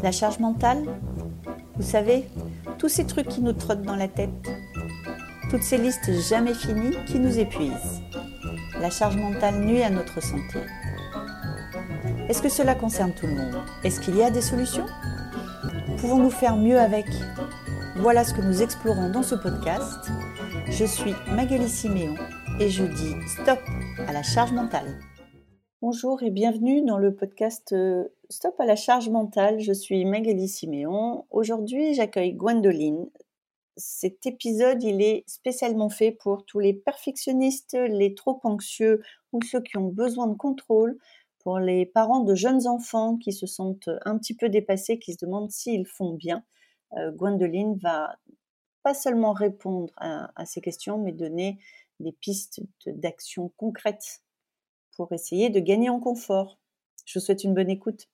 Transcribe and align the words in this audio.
La 0.00 0.10
charge 0.10 0.38
mentale 0.38 0.84
Vous 1.76 1.82
savez, 1.82 2.26
tous 2.78 2.88
ces 2.88 3.04
trucs 3.04 3.28
qui 3.28 3.42
nous 3.42 3.52
trottent 3.52 3.82
dans 3.82 3.94
la 3.94 4.08
tête. 4.08 4.50
Toutes 5.50 5.62
ces 5.62 5.76
listes 5.76 6.10
jamais 6.28 6.54
finies 6.54 6.96
qui 7.06 7.18
nous 7.18 7.38
épuisent. 7.38 8.00
La 8.80 8.88
charge 8.88 9.16
mentale 9.16 9.60
nuit 9.60 9.82
à 9.82 9.90
notre 9.90 10.22
santé. 10.22 10.60
Est-ce 12.28 12.40
que 12.40 12.48
cela 12.48 12.74
concerne 12.74 13.12
tout 13.12 13.26
le 13.26 13.34
monde? 13.34 13.62
Est-ce 13.84 14.00
qu'il 14.00 14.16
y 14.16 14.22
a 14.22 14.30
des 14.30 14.40
solutions? 14.40 14.86
Pouvons-nous 15.98 16.30
faire 16.30 16.56
mieux 16.56 16.80
avec? 16.80 17.06
Voilà 17.96 18.24
ce 18.24 18.32
que 18.32 18.40
nous 18.40 18.62
explorons 18.62 19.10
dans 19.10 19.22
ce 19.22 19.34
podcast. 19.34 20.10
Je 20.68 20.86
suis 20.86 21.14
Magali 21.30 21.68
Siméon 21.68 22.14
et 22.58 22.70
je 22.70 22.84
dis 22.84 23.14
stop 23.26 23.60
à 24.08 24.12
la 24.12 24.22
charge 24.22 24.52
mentale. 24.52 24.98
Bonjour 25.82 26.22
et 26.22 26.30
bienvenue 26.30 26.84
dans 26.84 26.96
le 26.96 27.12
podcast 27.12 27.72
euh, 27.72 28.04
Stop 28.30 28.54
à 28.60 28.66
la 28.66 28.76
charge 28.76 29.08
mentale. 29.08 29.58
Je 29.58 29.72
suis 29.72 30.04
Magali 30.04 30.46
Siméon. 30.46 31.26
Aujourd'hui, 31.32 31.92
j'accueille 31.94 32.34
Gwendoline. 32.34 33.10
Cet 33.76 34.24
épisode, 34.24 34.80
il 34.84 35.02
est 35.02 35.24
spécialement 35.26 35.88
fait 35.88 36.12
pour 36.12 36.46
tous 36.46 36.60
les 36.60 36.72
perfectionnistes, 36.72 37.76
les 37.76 38.14
trop 38.14 38.38
anxieux 38.44 39.02
ou 39.32 39.42
ceux 39.42 39.60
qui 39.60 39.76
ont 39.76 39.88
besoin 39.88 40.28
de 40.28 40.36
contrôle, 40.36 40.98
pour 41.40 41.58
les 41.58 41.84
parents 41.84 42.22
de 42.22 42.36
jeunes 42.36 42.68
enfants 42.68 43.16
qui 43.16 43.32
se 43.32 43.46
sentent 43.46 43.90
un 44.04 44.18
petit 44.18 44.36
peu 44.36 44.48
dépassés, 44.48 45.00
qui 45.00 45.14
se 45.14 45.24
demandent 45.24 45.50
s'ils 45.50 45.88
font 45.88 46.12
bien. 46.12 46.44
Euh, 46.96 47.10
Gwendoline 47.10 47.76
va 47.78 48.14
pas 48.84 48.94
seulement 48.94 49.32
répondre 49.32 49.92
à, 49.96 50.30
à 50.40 50.46
ces 50.46 50.60
questions, 50.60 50.98
mais 50.98 51.10
donner 51.10 51.58
des 51.98 52.12
pistes 52.12 52.60
d'action 52.86 53.50
concrètes 53.56 54.22
pour 54.96 55.12
essayer 55.12 55.50
de 55.50 55.60
gagner 55.60 55.90
en 55.90 56.00
confort. 56.00 56.58
Je 57.04 57.18
vous 57.18 57.24
souhaite 57.24 57.44
une 57.44 57.54
bonne 57.54 57.70
écoute. 57.70 58.08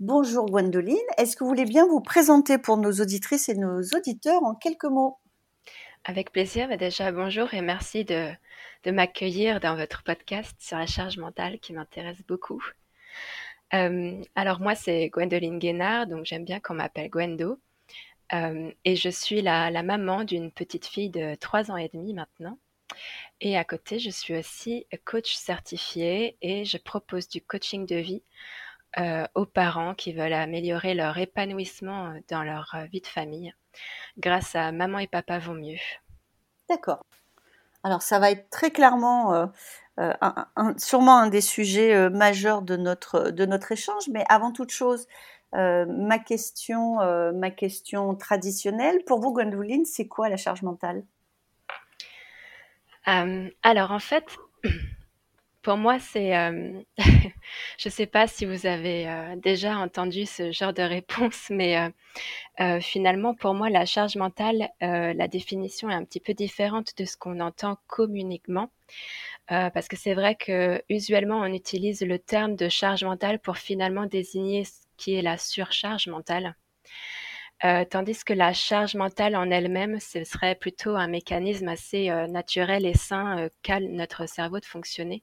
Bonjour 0.00 0.46
Gwendoline, 0.46 0.96
est-ce 1.18 1.36
que 1.36 1.44
vous 1.44 1.50
voulez 1.50 1.64
bien 1.64 1.86
vous 1.86 2.00
présenter 2.00 2.58
pour 2.58 2.76
nos 2.76 2.92
auditrices 3.00 3.48
et 3.48 3.54
nos 3.54 3.80
auditeurs 3.80 4.42
en 4.42 4.54
quelques 4.54 4.84
mots? 4.84 5.18
Avec 6.04 6.32
plaisir, 6.32 6.68
mais 6.68 6.76
déjà 6.76 7.12
bonjour 7.12 7.54
et 7.54 7.62
merci 7.62 8.04
de, 8.04 8.30
de 8.82 8.90
m'accueillir 8.90 9.60
dans 9.60 9.76
votre 9.76 10.02
podcast 10.02 10.54
sur 10.58 10.78
la 10.78 10.86
charge 10.86 11.16
mentale 11.16 11.60
qui 11.60 11.72
m'intéresse 11.72 12.22
beaucoup. 12.26 12.62
Euh, 13.72 14.20
alors 14.34 14.60
moi 14.60 14.74
c'est 14.74 15.08
Gwendoline 15.10 15.58
Guénard, 15.58 16.06
donc 16.06 16.26
j'aime 16.26 16.44
bien 16.44 16.60
qu'on 16.60 16.74
m'appelle 16.74 17.08
Gwendo. 17.08 17.58
Euh, 18.32 18.72
et 18.84 18.96
je 18.96 19.08
suis 19.08 19.42
la, 19.42 19.70
la 19.70 19.82
maman 19.82 20.24
d'une 20.24 20.50
petite 20.50 20.86
fille 20.86 21.10
de 21.10 21.36
3 21.36 21.70
ans 21.70 21.76
et 21.76 21.90
demi 21.92 22.14
maintenant. 22.14 22.58
Et 23.40 23.56
à 23.56 23.64
côté, 23.64 23.98
je 23.98 24.10
suis 24.10 24.36
aussi 24.36 24.86
coach 25.04 25.34
certifié 25.34 26.36
et 26.42 26.64
je 26.64 26.78
propose 26.78 27.28
du 27.28 27.40
coaching 27.40 27.86
de 27.86 27.96
vie 27.96 28.22
euh, 28.98 29.26
aux 29.34 29.46
parents 29.46 29.94
qui 29.94 30.12
veulent 30.12 30.32
améliorer 30.32 30.94
leur 30.94 31.18
épanouissement 31.18 32.06
euh, 32.06 32.20
dans 32.28 32.44
leur 32.44 32.72
euh, 32.76 32.84
vie 32.84 33.00
de 33.00 33.08
famille 33.08 33.52
grâce 34.18 34.54
à 34.54 34.70
Maman 34.70 35.00
et 35.00 35.08
Papa 35.08 35.40
vont 35.40 35.54
mieux. 35.54 35.78
D'accord. 36.68 37.04
Alors 37.82 38.02
ça 38.02 38.20
va 38.20 38.30
être 38.30 38.48
très 38.50 38.70
clairement 38.70 39.50
sûrement 40.78 41.18
un 41.18 41.26
des 41.26 41.40
sujets 41.40 42.08
majeurs 42.08 42.62
de 42.62 42.76
notre, 42.76 43.30
de 43.30 43.44
notre 43.44 43.72
échange, 43.72 44.08
mais 44.10 44.24
avant 44.28 44.52
toute 44.52 44.70
chose, 44.70 45.06
ma, 45.52 46.18
question, 46.18 46.96
ma 47.34 47.50
question 47.50 48.14
traditionnelle, 48.14 49.04
pour 49.04 49.20
vous 49.20 49.34
Gwendoline, 49.34 49.84
c'est 49.84 50.06
quoi 50.06 50.30
la 50.30 50.38
charge 50.38 50.62
mentale? 50.62 51.04
Euh, 53.08 53.50
alors 53.62 53.90
en 53.90 53.98
fait, 53.98 54.24
pour 55.62 55.76
moi, 55.76 55.98
c'est, 55.98 56.36
euh, 56.36 56.80
je 57.78 57.88
ne 57.88 57.90
sais 57.90 58.06
pas 58.06 58.26
si 58.26 58.46
vous 58.46 58.66
avez 58.66 59.08
euh, 59.08 59.36
déjà 59.36 59.78
entendu 59.78 60.26
ce 60.26 60.52
genre 60.52 60.72
de 60.72 60.82
réponse, 60.82 61.46
mais 61.50 61.90
finalement, 62.80 63.34
pour 63.34 63.54
moi, 63.54 63.68
la 63.70 63.86
charge 63.86 64.16
mentale, 64.16 64.68
la 64.80 65.28
définition 65.28 65.90
est 65.90 65.94
un 65.94 66.04
petit 66.04 66.20
peu 66.20 66.34
différente 66.34 66.96
de 66.96 67.04
ce 67.04 67.16
qu'on 67.16 67.40
entend 67.40 67.78
communiquement. 67.86 68.70
parce 69.48 69.88
que 69.88 69.96
c'est 69.96 70.14
vrai 70.14 70.36
que 70.36 70.82
usuellement 70.88 71.40
on 71.40 71.52
utilise 71.52 72.02
le 72.02 72.18
terme 72.18 72.56
de 72.56 72.68
charge 72.68 73.04
mentale 73.04 73.38
pour 73.40 73.58
finalement 73.58 74.06
désigner 74.06 74.64
ce 74.64 74.86
qui 74.96 75.14
est 75.14 75.22
la 75.22 75.38
surcharge 75.38 76.08
mentale. 76.08 76.54
Euh, 77.64 77.84
tandis 77.88 78.24
que 78.24 78.32
la 78.32 78.52
charge 78.52 78.94
mentale 78.94 79.36
en 79.36 79.50
elle-même, 79.50 80.00
ce 80.00 80.24
serait 80.24 80.54
plutôt 80.56 80.96
un 80.96 81.06
mécanisme 81.06 81.68
assez 81.68 82.10
euh, 82.10 82.26
naturel 82.26 82.84
et 82.84 82.94
sain 82.94 83.38
euh, 83.38 83.48
qu'a 83.62 83.80
notre 83.80 84.26
cerveau 84.28 84.58
de 84.60 84.64
fonctionner. 84.64 85.22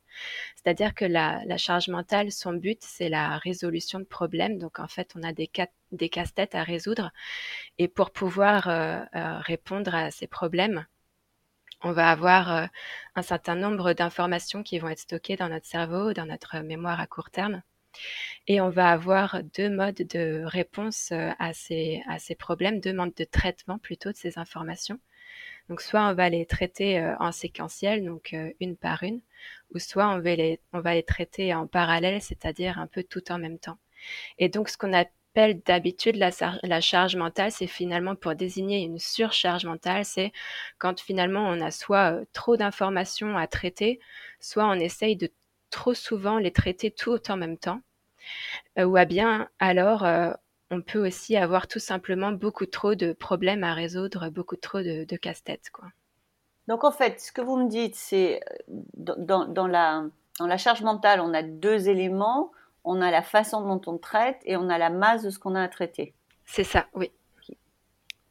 C'est-à-dire 0.56 0.96
que 0.96 1.06
la, 1.06 1.41
charge 1.58 1.90
mentale, 1.90 2.31
son 2.31 2.53
but, 2.53 2.80
c'est 2.81 3.09
la 3.09 3.38
résolution 3.38 4.00
de 4.00 4.06
problèmes. 4.06 4.58
Donc 4.58 4.80
en 4.80 4.88
fait, 4.88 5.14
on 5.16 5.24
a 5.24 5.34
des, 5.34 5.52
des 5.91 6.09
casse-têtes 6.09 6.56
à 6.56 6.64
résoudre. 6.64 7.12
Et 7.78 7.88
pour 7.88 8.12
pouvoir 8.12 8.64
répondre 9.44 9.94
à 9.96 10.12
ces 10.12 10.28
problèmes, 10.28 10.86
on 11.84 11.91
va 11.91 12.09
avoir 12.09 12.70
un 13.16 13.22
certain 13.22 13.56
nombre 13.56 13.94
d'informations 13.94 14.64
qui 14.64 14.80
vont 14.80 14.90
être 14.90 15.00
stockées 15.00 15.36
dans 15.36 15.50
notre 15.50 15.66
cerveau, 15.68 16.14
dans 16.14 16.25
notre 16.25 16.59
mémoire 16.59 17.00
à 17.00 17.08
court 17.08 17.31
terme. 17.31 17.62
Et 18.47 18.62
on 18.62 18.69
va 18.69 18.90
avoir 18.90 19.41
deux 19.56 19.69
modes 19.69 19.96
de 19.96 20.44
réponse 20.46 21.12
euh, 21.12 21.31
à 21.40 21.53
ces, 21.53 22.02
à 22.07 22.19
ces 22.19 22.35
problèmes, 22.35 22.79
deux 22.79 22.94
modes 22.94 23.13
de 23.16 23.24
traitement 23.24 23.78
plutôt 23.78 24.12
de 24.12 24.18
ces 24.18 24.38
informations. 24.38 25.00
Donc 25.69 25.81
soit 25.81 26.02
on 26.09 26.13
va 26.13 26.29
les 26.29 26.46
traiter 26.46 27.00
euh, 27.00 27.16
en 27.19 27.31
séquentiel, 27.31 28.03
donc 28.03 28.34
euh, 28.34 28.52
une 28.59 28.75
par 28.75 29.03
une, 29.03 29.22
ou 29.74 29.79
soit 29.79 30.09
on 30.09 30.19
va 30.19 30.35
les, 30.35 30.59
on 30.74 30.81
va 30.81 30.96
les 30.96 31.03
traiter 31.03 31.53
en 31.53 31.68
parallèle, 31.68 32.22
c'est-à-dire 32.22 32.79
un 32.79 32.88
peu 32.88 33.03
tout 33.03 33.31
en 33.31 33.40
même 33.40 33.59
temps. 33.59 33.78
Et 34.40 34.50
donc 34.50 34.69
ce 34.69 34.78
qu'on 34.78 34.94
appelle 34.94 35.62
d'habitude 35.66 36.18
la, 36.18 36.31
la, 36.63 36.81
charge 36.81 37.16
mentale, 37.16 37.52
c'est 37.52 37.68
finalement 37.68 38.16
pour 38.16 38.35
désigner 38.35 38.81
une 38.84 39.00
surcharge 39.00 39.66
mentale, 39.66 40.03
c'est 40.03 40.34
quand 40.78 41.00
finalement 41.00 41.47
on 41.47 41.62
a 41.62 41.72
soit 41.72 42.19
trop 42.34 42.58
d'informations 42.58 43.38
à 43.38 43.47
traiter, 43.47 44.00
soit 44.40 44.66
on 44.68 44.73
essaye 44.73 45.16
de 45.16 45.31
trop 45.72 45.96
souvent 45.96 46.38
les 46.38 46.52
traiter 46.52 46.92
tout 46.92 47.32
en 47.32 47.38
même 47.38 47.58
temps. 47.58 47.82
Euh, 48.78 48.84
ou 48.84 48.98
à 48.98 49.06
bien 49.06 49.50
alors 49.58 50.06
euh, 50.06 50.32
on 50.70 50.82
peut 50.82 51.06
aussi 51.06 51.36
avoir 51.36 51.68
tout 51.68 51.80
simplement 51.80 52.32
beaucoup 52.32 52.66
trop 52.66 52.96
de 52.96 53.14
problèmes 53.14 53.64
à 53.64 53.74
résoudre, 53.74 54.30
beaucoup 54.30 54.56
trop 54.56 54.82
de, 54.82 55.18
casse-tête. 55.18 55.70
Quoi. 55.72 55.90
Donc 56.68 56.84
en 56.84 56.92
fait, 56.92 57.20
ce 57.20 57.32
que 57.32 57.42
vous 57.42 57.58
me 57.58 57.68
dites, 57.68 57.96
c'est 57.96 58.42
euh, 58.70 58.76
dans, 59.18 59.46
dans, 59.46 59.68
la, 59.68 60.06
dans 60.40 60.48
la 60.48 60.58
charge 60.58 60.82
mentale, 60.82 61.20
on 61.20 61.34
a 61.34 61.44
deux 61.44 61.90
éléments. 61.90 62.52
On 62.84 63.02
a 63.02 63.12
la 63.12 63.22
façon 63.22 63.62
dont 63.62 63.82
on 63.92 63.98
traite 63.98 64.40
et 64.46 64.56
on 64.56 64.70
a 64.70 64.78
la 64.78 64.90
masse 64.90 65.24
de 65.24 65.30
ce 65.30 65.38
qu'on 65.38 65.56
a 65.56 65.62
à 65.62 65.68
traiter. 65.68 66.16
C'est 66.46 66.64
ça, 66.64 66.88
oui. 66.96 67.12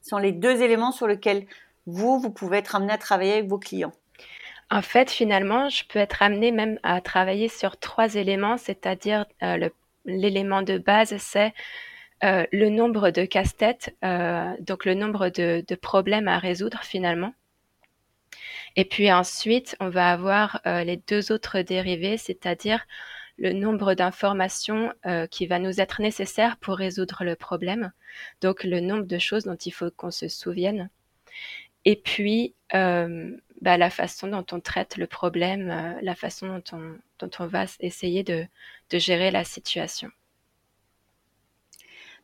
Ce 0.01 0.09
sont 0.09 0.19
les 0.19 0.33
deux 0.33 0.63
éléments 0.63 0.93
sur 0.93 1.07
lesquels 1.07 1.47
vous, 1.87 2.19
vous 2.19 2.31
pouvez 2.31 2.59
être 2.59 2.75
amené 2.75 2.93
à 2.93 2.99
travailler 2.99 3.35
avec 3.35 3.49
vos 3.49 3.59
clients. 3.59 3.93
En 4.71 4.83
fait, 4.83 5.11
finalement, 5.11 5.69
je 5.69 5.85
peux 5.85 5.99
être 5.99 6.23
amenée 6.23 6.53
même 6.53 6.79
à 6.85 7.01
travailler 7.01 7.49
sur 7.49 7.77
trois 7.77 8.15
éléments, 8.15 8.57
c'est-à-dire 8.57 9.27
euh, 9.43 9.69
l'élément 10.05 10.63
de 10.63 10.79
base, 10.79 11.17
c'est 11.19 11.53
euh, 12.23 12.47
le 12.53 12.69
nombre 12.69 13.11
de 13.11 13.25
casse-têtes, 13.25 13.97
euh, 14.05 14.53
donc 14.61 14.85
le 14.85 14.95
nombre 14.95 15.29
de, 15.29 15.75
problèmes 15.75 16.29
à 16.29 16.39
résoudre 16.39 16.81
finalement. 16.85 17.35
Et 18.77 18.85
puis 18.85 19.11
ensuite, 19.13 19.77
on 19.81 19.89
va 19.89 20.13
avoir 20.13 20.61
les 20.65 21.03
deux 21.09 21.33
autres 21.33 21.61
dérivés, 21.63 22.17
c'est-à-dire 22.17 22.87
le 23.37 23.53
nombre 23.53 23.95
d'informations 23.95 24.93
qui 25.33 25.47
va 25.47 25.59
nous 25.59 25.81
être 25.81 26.01
nécessaire 26.01 26.57
pour 26.59 26.77
résoudre 26.77 27.25
le 27.25 27.35
problème, 27.35 27.91
donc 28.41 28.63
le 28.63 28.79
nombre 28.79 29.07
de 29.07 29.19
choses 29.19 29.45
dont 29.45 29.57
il 29.57 29.73
faut 29.73 29.91
qu'on 29.91 30.13
se 30.13 30.29
souvienne. 30.29 30.89
Et 31.85 31.97
puis, 31.97 32.55
bah, 33.61 33.77
la 33.77 33.91
façon 33.91 34.29
dont 34.29 34.45
on 34.53 34.61
traite 34.61 34.97
le 34.97 35.07
problème, 35.07 35.71
euh, 35.71 35.99
la 36.03 36.15
façon 36.15 36.47
dont 36.49 36.63
on, 36.73 36.97
dont 37.19 37.31
on 37.39 37.47
va 37.47 37.65
essayer 37.81 38.23
de, 38.23 38.47
de, 38.91 38.99
gérer 38.99 39.31
la 39.31 39.45
situation. 39.45 40.09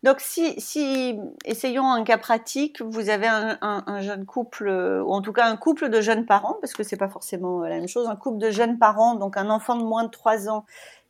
Donc, 0.03 0.21
si, 0.21 0.61
si, 0.61 1.19
essayons 1.45 1.91
un 1.91 2.05
cas 2.05 2.19
pratique, 2.19 2.81
vous 2.81 3.11
avez 3.11 3.27
un, 3.27 3.59
un, 3.61 4.01
jeune 4.03 4.25
couple, 4.25 4.69
ou 4.69 5.13
en 5.13 5.21
tout 5.21 5.33
cas 5.33 5.47
un 5.47 5.57
couple 5.57 5.89
de 5.89 6.01
jeunes 6.01 6.27
parents, 6.27 6.57
parce 6.61 6.75
que 6.75 6.83
c'est 6.83 6.97
pas 6.97 7.09
forcément 7.09 7.61
la 7.63 7.77
même 7.77 7.89
chose, 7.89 8.07
un 8.09 8.17
couple 8.17 8.39
de 8.39 8.51
jeunes 8.51 8.79
parents, 8.79 9.15
donc 9.15 9.37
un 9.37 9.51
enfant 9.51 9.77
de 9.77 9.83
moins 9.83 10.05
de 10.05 10.11
3 10.11 10.49
ans 10.49 10.65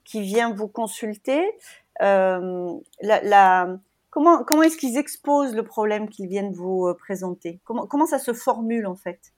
qui 0.05 0.23
vient 0.23 0.53
vous 0.53 0.69
consulter. 0.69 1.45
Euh, 2.03 2.73
la, 3.03 3.77
comment 4.11 4.45
comment 4.45 4.63
est-ce 4.63 4.77
qu'ils 4.77 4.97
exposent 4.97 5.55
le 5.55 5.63
problème 5.63 6.09
qu'ils 6.09 6.29
viennent 6.29 6.53
vous 6.53 6.87
euh, 6.87 6.95
présenter? 6.95 7.61
Comment, 7.65 7.87
comment 7.87 8.07
ça 8.07 8.19
se 8.19 8.33
formule 8.33 8.87
en 8.87 8.97
fait? 8.97 9.33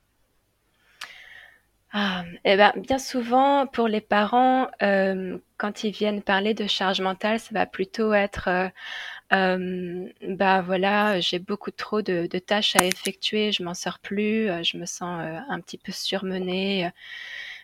Ah, 1.92 2.24
eh 2.44 2.56
ben, 2.56 2.72
bien 2.76 2.98
souvent, 2.98 3.66
pour 3.66 3.88
les 3.88 4.02
parents, 4.02 4.68
euh, 4.82 5.38
quand 5.56 5.84
ils 5.84 5.90
viennent 5.90 6.22
parler 6.22 6.52
de 6.52 6.66
charge 6.66 7.00
mentale, 7.00 7.40
ça 7.40 7.48
va 7.52 7.64
plutôt 7.64 8.12
être, 8.12 8.48
euh, 8.48 8.68
euh, 9.32 10.06
bah 10.28 10.60
voilà, 10.62 11.18
j'ai 11.20 11.38
beaucoup 11.38 11.70
trop 11.70 12.02
de, 12.02 12.26
tâches 12.38 12.76
à 12.76 12.84
effectuer, 12.84 13.52
je 13.52 13.62
m'en 13.62 13.72
sors 13.74 13.98
plus, 14.00 14.48
je 14.64 14.76
me 14.76 14.84
sens 14.86 15.20
un 15.48 15.60
petit 15.60 15.78
peu 15.78 15.92
surmenée, 15.92 16.90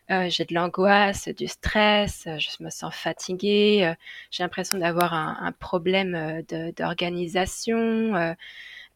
j'ai 0.09 0.45
de 0.45 0.55
l'angoisse, 0.55 1.29
du 1.29 1.47
stress, 1.47 2.25
je 2.27 2.65
me 2.65 2.71
sens 2.71 2.95
fatiguée, 2.95 3.95
j'ai 4.31 4.43
l'impression 4.43 4.79
d'avoir 4.79 5.15
un 5.15 5.53
problème 5.53 6.43
d'organisation. 6.77 8.35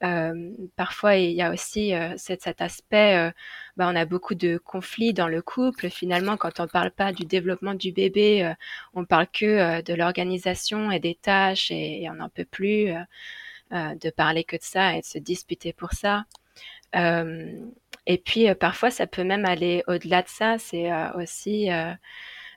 Euh, 0.05 0.53
parfois, 0.77 1.17
il 1.17 1.33
y 1.33 1.43
a 1.43 1.51
aussi 1.51 1.95
euh, 1.95 2.15
cet, 2.17 2.43
cet, 2.43 2.61
aspect, 2.61 3.17
euh, 3.17 3.31
bah, 3.77 3.89
on 3.91 3.97
a 3.97 4.05
beaucoup 4.05 4.35
de 4.35 4.59
conflits 4.59 5.13
dans 5.13 5.29
le 5.29 5.43
couple. 5.43 5.91
Finalement, 5.91 6.37
quand 6.37 6.61
on 6.61 6.65
ne 6.65 6.69
parle 6.69 6.91
pas 6.93 7.13
du 7.13 7.25
développement 7.25 7.75
du 7.75 7.93
bébé, 7.93 8.53
on 8.95 9.05
parle 9.05 9.27
que 9.29 9.83
de 9.83 9.95
l'organisation 9.95 10.91
et 10.91 11.01
des 11.01 11.15
tâches 11.17 11.71
et, 11.71 12.09
on 12.11 12.15
n'en 12.15 12.29
peut 12.29 12.45
plus 12.45 12.93
de 13.73 14.11
parler 14.11 14.45
que 14.45 14.57
de 14.57 14.63
ça 14.63 14.95
et 14.97 15.01
de 15.01 15.07
se 15.07 15.19
disputer 15.19 15.73
pour 15.73 15.93
ça. 15.93 16.25
et 16.95 18.19
puis, 18.19 18.55
parfois, 18.55 18.91
ça 18.91 19.07
peut 19.07 19.25
même 19.25 19.45
aller 19.45 19.83
au-delà 19.89 20.23
de 20.23 20.29
ça. 20.29 20.59
C'est 20.59 20.91
aussi 21.17 21.69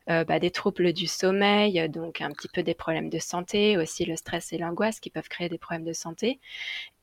euh, 0.09 0.24
bah, 0.24 0.39
des 0.39 0.51
troubles 0.51 0.94
du 0.94 1.07
sommeil, 1.07 1.88
donc 1.89 2.21
un 2.21 2.31
petit 2.31 2.48
peu 2.48 2.63
des 2.63 2.74
problèmes 2.74 3.09
de 3.09 3.19
santé, 3.19 3.77
aussi 3.77 4.06
le 4.06 4.15
stress 4.15 4.51
et 4.53 4.57
l'angoisse 4.57 5.00
qui 5.00 5.09
peuvent 5.09 5.30
créer 5.30 5.50
des 5.50 5.57
problèmes 5.57 5.86
de 5.86 5.94
santé. 5.94 6.39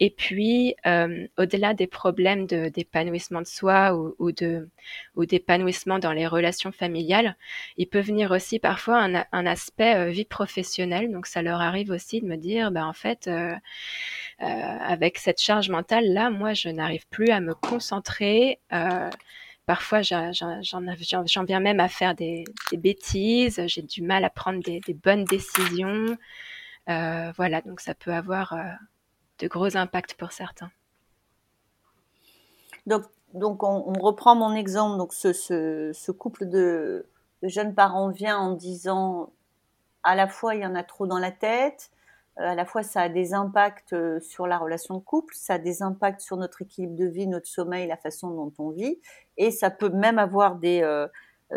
Et 0.00 0.10
puis, 0.10 0.74
euh, 0.86 1.26
au-delà 1.36 1.74
des 1.74 1.86
problèmes 1.86 2.46
d'épanouissement 2.46 3.40
de, 3.40 3.46
soi 3.46 3.94
ou, 4.18 4.32
d'épanouissement 5.26 5.98
dans 5.98 6.12
les 6.12 6.26
relations 6.26 6.72
familiales, 6.72 7.36
il 7.76 7.86
peut 7.88 8.00
venir 8.00 8.30
aussi 8.30 8.58
parfois 8.58 8.98
un, 8.98 9.46
aspect 9.46 9.96
euh, 9.96 10.10
vie 10.10 10.24
professionnelle. 10.24 11.10
Donc, 11.12 11.26
ça 11.26 11.42
leur 11.42 11.60
arrive 11.60 11.90
aussi 11.90 12.20
de 12.20 12.26
me 12.26 12.36
dire, 12.36 12.70
bah, 12.70 12.86
en 12.86 12.92
fait, 12.92 13.28
euh, 13.28 13.54
avec 14.40 15.18
cette 15.18 15.40
charge 15.40 15.68
mentale 15.68 16.12
là, 16.12 16.30
moi, 16.30 16.54
je 16.54 16.68
n'arrive 16.68 17.06
plus 17.08 17.30
à 17.30 17.40
me 17.40 17.54
concentrer. 17.54 18.60
Euh, 18.72 19.10
Parfois, 19.68 20.00
j'en 20.00 21.44
viens 21.44 21.60
même 21.60 21.78
à 21.78 21.88
faire 21.88 22.14
des, 22.14 22.44
bêtises, 22.72 23.60
j'ai 23.66 23.82
du 23.82 24.00
mal 24.00 24.24
à 24.24 24.30
prendre 24.30 24.62
des, 24.62 24.94
bonnes 24.94 25.24
décisions. 25.24 26.16
Euh, 26.88 27.32
voilà, 27.36 27.60
donc 27.60 27.80
ça 27.80 27.92
peut 27.92 28.14
avoir 28.14 28.54
euh, 28.54 28.62
de 29.40 29.46
gros 29.46 29.76
impacts 29.76 30.14
pour 30.14 30.32
certains. 30.32 30.70
Donc, 32.86 33.02
donc 33.34 33.62
on, 33.62 33.92
reprend 33.92 34.34
mon 34.34 34.54
exemple. 34.54 34.96
Donc, 34.96 35.12
ce, 35.12 36.10
couple 36.12 36.48
de, 36.48 37.04
de, 37.42 37.48
jeunes 37.48 37.74
parents 37.74 38.08
vient 38.08 38.38
en 38.38 38.52
disant 38.52 39.30
à 40.02 40.14
la 40.14 40.28
fois 40.28 40.54
il 40.54 40.62
y 40.62 40.66
en 40.66 40.76
a 40.76 40.82
trop 40.82 41.06
dans 41.06 41.18
la 41.18 41.30
tête, 41.30 41.90
à 42.38 42.54
la 42.54 42.64
fois 42.64 42.82
ça 42.82 43.02
a 43.02 43.08
des 43.08 43.34
impacts 43.34 43.92
euh, 43.92 44.20
sur 44.20 44.46
la 44.46 44.58
relation 44.58 44.96
de 44.96 45.00
couple, 45.00 45.34
ça 45.36 45.54
a 45.54 45.58
des 45.58 45.82
impacts 45.82 46.20
sur 46.20 46.36
notre 46.36 46.62
équilibre 46.62 46.94
de 46.96 47.06
vie, 47.06 47.26
notre 47.26 47.48
sommeil, 47.48 47.86
la 47.86 47.96
façon 47.96 48.30
dont 48.30 48.52
on 48.58 48.70
vit, 48.70 49.00
et 49.36 49.50
ça 49.50 49.70
peut 49.70 49.90
même 49.90 50.18
avoir 50.18 50.56
des, 50.56 50.82
euh, 50.82 51.06
euh, 51.06 51.08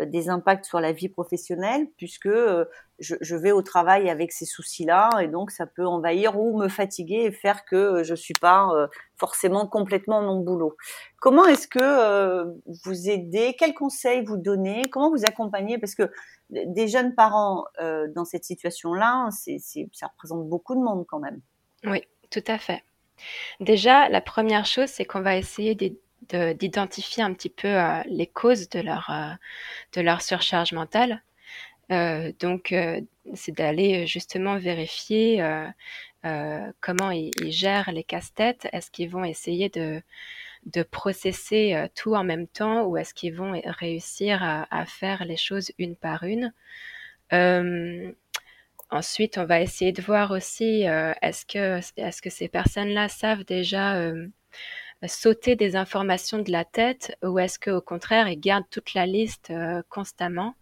des 0.06 0.30
impacts 0.30 0.64
sur 0.64 0.80
la 0.80 0.92
vie 0.92 1.08
professionnelle 1.08 1.86
puisque 1.98 2.26
euh, 2.26 2.64
je, 2.98 3.36
vais 3.36 3.52
au 3.52 3.62
travail 3.62 4.08
avec 4.08 4.32
ces 4.32 4.46
soucis-là 4.46 5.10
et 5.20 5.28
donc 5.28 5.50
ça 5.50 5.66
peut 5.66 5.86
envahir 5.86 6.38
ou 6.40 6.58
me 6.58 6.68
fatiguer 6.68 7.24
et 7.24 7.32
faire 7.32 7.64
que 7.64 8.02
je 8.02 8.14
suis 8.14 8.34
pas 8.40 8.70
euh, 8.74 8.86
forcément 9.16 9.66
complètement 9.66 10.22
mon 10.22 10.40
boulot. 10.40 10.76
Comment 11.20 11.44
est-ce 11.44 11.68
que 11.68 12.44
vous 12.84 13.10
aidez 13.10 13.54
Quels 13.58 13.74
conseils 13.74 14.24
vous 14.24 14.36
donnez 14.38 14.88
Comment 14.90 15.10
vous 15.10 15.24
accompagnez? 15.26 15.78
Parce 15.78 15.94
que 15.94 16.10
des 16.50 16.88
jeunes 16.88 17.14
parents 17.14 17.64
dans 17.80 18.24
cette 18.24 18.44
situation-là, 18.44 19.28
c'est, 19.30 19.58
ça 19.92 20.08
représente 20.08 20.48
beaucoup 20.48 20.74
de 20.74 20.80
monde 20.80 21.04
quand 21.06 21.20
même. 21.20 21.40
Oui, 21.84 22.02
tout 22.30 22.42
à 22.46 22.58
fait. 22.58 22.82
Déjà, 23.60 24.08
la 24.08 24.20
première 24.20 24.66
chose, 24.66 24.88
c'est 24.88 25.04
qu'on 25.04 25.20
va 25.20 25.36
essayer 25.36 25.74
d'identifier 26.28 27.22
un 27.22 27.32
petit 27.32 27.50
peu 27.50 27.68
euh, 27.68 28.02
les 28.06 28.26
causes 28.26 28.68
de 28.68 28.80
leur, 28.80 29.10
euh, 29.10 29.32
de 29.94 30.00
leur 30.00 30.22
surcharge 30.22 30.72
mentale. 30.72 31.22
Euh, 31.90 32.32
donc, 32.40 32.74
c'est 33.34 33.52
d'aller 33.52 34.06
justement 34.06 34.56
vérifier 34.56 35.44
comment 36.80 37.10
ils, 37.10 37.52
gèrent 37.52 37.92
les 37.92 38.04
casse-têtes. 38.04 38.68
Est-ce 38.72 38.90
qu'ils 38.90 39.10
vont 39.10 39.24
essayer 39.24 39.68
de, 39.68 40.00
de 40.66 40.82
processer 40.82 41.88
tout 41.94 42.14
en 42.14 42.24
même 42.24 42.46
temps 42.46 42.84
ou 42.84 42.96
est-ce 42.96 43.12
qu'ils 43.12 43.34
vont 43.34 43.60
réussir 43.64 44.42
à, 44.42 44.66
à, 44.70 44.86
faire 44.86 45.24
les 45.24 45.36
choses 45.36 45.72
une 45.78 45.96
par 45.96 46.22
une? 46.22 46.54
Ensuite, 48.90 49.38
on 49.38 49.44
va 49.44 49.60
essayer 49.60 49.92
de 49.92 50.02
voir 50.02 50.30
aussi 50.30 50.84
est-ce 51.20 51.44
que, 51.44 51.80
est-ce 51.98 52.22
que 52.22 52.30
ces 52.30 52.48
personnes-là 52.48 53.08
savent 53.08 53.44
déjà 53.44 54.12
sauter 55.08 55.56
des 55.56 55.76
informations 55.76 56.38
de 56.38 56.50
la 56.50 56.64
tête 56.64 57.16
ou 57.22 57.38
est-ce 57.38 57.58
qu'au 57.58 57.80
contraire, 57.80 58.28
ils 58.28 58.40
gardent 58.40 58.68
toute 58.70 58.94
la 58.94 59.06
liste 59.06 59.50
euh, 59.50 59.82
constamment? 59.88 60.54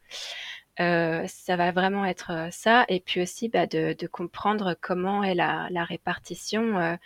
Euh, 0.78 1.24
ça 1.26 1.56
va 1.56 1.72
vraiment 1.72 2.04
être 2.04 2.30
euh, 2.30 2.48
ça, 2.50 2.84
et 2.88 3.00
puis 3.00 3.20
aussi 3.20 3.48
bah, 3.48 3.66
de, 3.66 3.94
de, 3.98 4.06
comprendre 4.06 4.76
comment 4.80 5.24
est 5.24 5.34
la, 5.34 5.66
la 5.70 5.84
répartition 5.84 6.78
euh, 6.78 6.96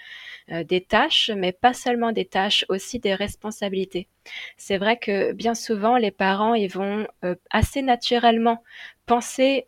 euh, 0.53 0.65
des 0.65 0.83
tâches, 0.83 1.31
mais 1.35 1.53
pas 1.53 1.73
seulement 1.73 2.13
des 2.13 2.27
tâches, 2.27 2.65
aussi 2.69 2.99
des 2.99 3.15
responsabilités. 3.15 4.09
C'est 4.57 4.79
vrai 4.79 4.99
que 4.99 5.33
bien 5.33 5.55
souvent, 5.55 5.97
les 5.97 6.11
parents, 6.11 6.55
ils 6.55 6.71
vont 6.71 7.07
assez 7.51 7.83
naturellement 7.83 8.63
penser 9.05 9.67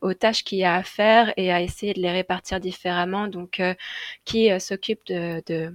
aux 0.00 0.14
tâches 0.14 0.44
qu'il 0.44 0.58
y 0.58 0.64
a 0.64 0.76
à 0.76 0.82
faire 0.82 1.34
et 1.36 1.52
à 1.52 1.60
essayer 1.60 1.92
de 1.92 2.00
les 2.00 2.10
répartir 2.10 2.58
différemment. 2.58 3.28
Donc, 3.28 3.60
qui 4.24 4.48
s'occupe 4.60 5.04
de, 5.06 5.42
de 5.46 5.72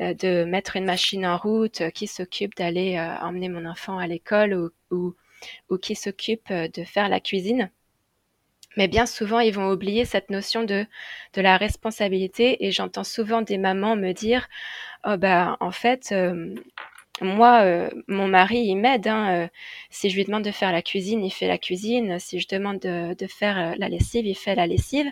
euh, 0.00 0.14
de 0.14 0.44
mettre 0.44 0.76
une 0.76 0.86
machine 0.86 1.26
en 1.26 1.36
route, 1.36 1.82
euh, 1.82 1.90
qui 1.90 2.06
s'occupe 2.06 2.54
d'aller 2.56 2.96
euh, 2.96 3.14
emmener 3.18 3.50
mon 3.50 3.66
enfant 3.66 3.98
à 3.98 4.06
l'école 4.06 4.54
ou, 4.54 4.70
ou, 4.90 5.14
ou 5.70 5.78
qui 5.78 5.94
s'occupe 5.94 6.52
de 6.52 6.84
faire 6.84 7.08
la 7.08 7.20
cuisine. 7.20 7.70
Mais 8.76 8.88
bien 8.88 9.04
souvent, 9.06 9.40
ils 9.40 9.52
vont 9.52 9.70
oublier 9.70 10.04
cette 10.04 10.30
notion 10.30 10.64
de, 10.64 10.86
de 11.34 11.40
la 11.42 11.58
responsabilité 11.58 12.64
et 12.64 12.72
j'entends 12.72 13.04
souvent 13.04 13.42
des 13.42 13.58
mamans 13.58 13.96
me 13.96 14.12
dire, 14.12 14.48
oh 15.04 15.16
bah, 15.18 15.58
en 15.60 15.72
fait, 15.72 16.14
moi, 17.22 17.62
euh, 17.62 17.90
mon 18.08 18.26
mari, 18.28 18.58
il 18.58 18.76
m'aide. 18.76 19.06
Hein, 19.06 19.44
euh, 19.44 19.48
si 19.90 20.10
je 20.10 20.16
lui 20.16 20.24
demande 20.24 20.44
de 20.44 20.50
faire 20.50 20.72
la 20.72 20.82
cuisine, 20.82 21.24
il 21.24 21.30
fait 21.30 21.46
la 21.46 21.58
cuisine. 21.58 22.18
Si 22.18 22.40
je 22.40 22.48
demande 22.48 22.78
de, 22.80 23.26
faire 23.26 23.58
euh, 23.58 23.74
la 23.78 23.88
lessive, 23.88 24.26
il 24.26 24.34
fait 24.34 24.54
la 24.54 24.66
lessive. 24.66 25.06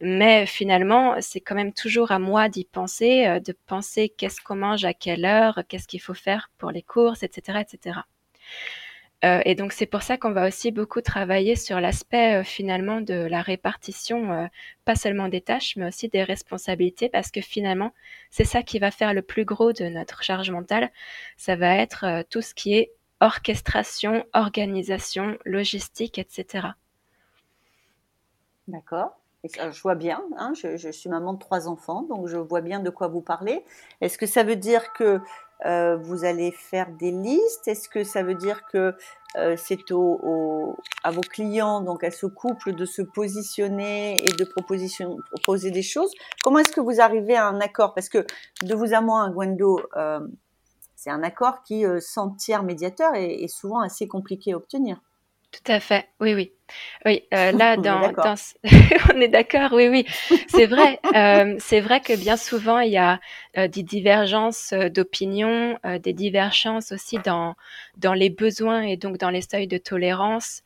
Mais 0.00 0.46
finalement, 0.46 1.16
c'est 1.20 1.40
quand 1.40 1.54
même 1.54 1.72
toujours 1.72 2.10
à 2.12 2.18
moi 2.18 2.48
d'y 2.48 2.64
penser, 2.64 3.40
de 3.44 3.54
penser 3.66 4.08
qu'est-ce 4.08 4.40
qu'on 4.40 4.56
mange 4.56 4.84
à 4.84 4.94
quelle 4.94 5.24
heure, 5.24 5.62
qu'est-ce 5.68 5.86
qu'il 5.86 6.00
faut 6.00 6.14
faire 6.14 6.50
pour 6.58 6.70
les 6.70 6.82
courses, 6.82 7.22
etc., 7.22 7.60
etc. 7.60 8.00
Euh, 9.24 9.40
et 9.44 9.54
donc 9.54 9.72
c'est 9.72 9.86
pour 9.86 10.02
ça 10.02 10.16
qu'on 10.16 10.32
va 10.32 10.48
aussi 10.48 10.72
beaucoup 10.72 11.00
travailler 11.00 11.54
sur 11.54 11.80
l'aspect 11.80 12.40
euh, 12.40 12.44
finalement 12.44 13.00
de 13.00 13.14
la 13.14 13.40
répartition, 13.40 14.32
euh, 14.32 14.46
pas 14.84 14.96
seulement 14.96 15.28
des 15.28 15.40
tâches, 15.40 15.76
mais 15.76 15.86
aussi 15.86 16.08
des 16.08 16.24
responsabilités, 16.24 17.08
parce 17.08 17.30
que 17.30 17.40
finalement 17.40 17.92
c'est 18.30 18.44
ça 18.44 18.62
qui 18.62 18.80
va 18.80 18.90
faire 18.90 19.14
le 19.14 19.22
plus 19.22 19.44
gros 19.44 19.72
de 19.72 19.84
notre 19.84 20.24
charge 20.24 20.50
mentale. 20.50 20.90
Ça 21.36 21.54
va 21.54 21.76
être 21.76 22.24
tout 22.30 22.42
ce 22.42 22.52
qui 22.52 22.74
est 22.74 22.92
orchestration, 23.20 24.24
organisation, 24.32 25.38
logistique, 25.44 26.18
etc. 26.18 26.68
D'accord. 28.66 29.18
Je 29.44 29.82
vois 29.82 29.96
bien, 29.96 30.22
hein, 30.36 30.52
je, 30.54 30.76
je, 30.76 30.88
suis 30.88 31.10
maman 31.10 31.32
de 31.32 31.38
trois 31.38 31.66
enfants, 31.66 32.02
donc 32.02 32.28
je 32.28 32.36
vois 32.36 32.60
bien 32.60 32.78
de 32.78 32.90
quoi 32.90 33.08
vous 33.08 33.20
parlez. 33.20 33.64
Est-ce 34.00 34.16
que 34.16 34.26
ça 34.26 34.44
veut 34.44 34.54
dire 34.54 34.92
que 34.92 35.20
euh, 35.64 35.96
vous 35.96 36.24
allez 36.24 36.50
faire 36.50 36.90
des 36.90 37.10
listes. 37.10 37.68
Est-ce 37.68 37.88
que 37.88 38.04
ça 38.04 38.22
veut 38.22 38.34
dire 38.34 38.64
que 38.66 38.94
euh, 39.36 39.56
c'est 39.56 39.90
au, 39.92 40.76
à 41.04 41.10
vos 41.10 41.20
clients, 41.20 41.80
donc 41.80 42.04
à 42.04 42.10
ce 42.10 42.26
couple, 42.26 42.74
de 42.74 42.84
se 42.84 43.02
positionner 43.02 44.24
et 44.24 44.32
de 44.32 44.44
proposer 44.44 45.70
des 45.70 45.82
choses? 45.82 46.12
Comment 46.42 46.58
est-ce 46.58 46.72
que 46.72 46.80
vous 46.80 47.00
arrivez 47.00 47.36
à 47.36 47.46
un 47.46 47.60
accord? 47.60 47.94
Parce 47.94 48.08
que 48.08 48.26
de 48.62 48.74
vous 48.74 48.92
à 48.94 49.00
moi, 49.00 49.28
Gwendo, 49.30 49.80
euh, 49.96 50.20
c'est 50.96 51.10
un 51.10 51.22
accord 51.22 51.62
qui, 51.62 51.86
euh, 51.86 51.98
sans 52.00 52.30
tiers 52.30 52.62
médiateur, 52.62 53.14
est 53.14 53.48
souvent 53.48 53.80
assez 53.80 54.06
compliqué 54.06 54.52
à 54.52 54.56
obtenir. 54.56 55.00
Tout 55.52 55.70
à 55.70 55.80
fait, 55.80 56.08
oui, 56.18 56.34
oui. 56.34 56.52
Oui, 57.04 57.22
euh, 57.34 57.52
là, 57.58 57.76
dans, 57.76 58.10
on 59.14 59.20
est 59.20 59.28
d'accord, 59.28 59.72
oui, 59.72 59.88
oui, 59.88 60.06
c'est 60.48 60.64
vrai. 60.64 60.98
Euh, 61.14 61.56
c'est 61.58 61.80
vrai 61.80 62.00
que 62.00 62.16
bien 62.16 62.38
souvent, 62.38 62.78
il 62.78 62.92
y 62.92 62.96
a 62.96 63.20
euh, 63.58 63.68
des 63.68 63.82
divergences 63.82 64.72
d'opinion, 64.72 65.78
des 66.02 66.14
divergences 66.14 66.90
aussi 66.92 67.18
dans, 67.18 67.54
dans 67.98 68.14
les 68.14 68.30
besoins 68.30 68.82
et 68.82 68.96
donc 68.96 69.18
dans 69.18 69.30
les 69.30 69.42
seuils 69.42 69.68
de 69.68 69.78
tolérance. 69.78 70.62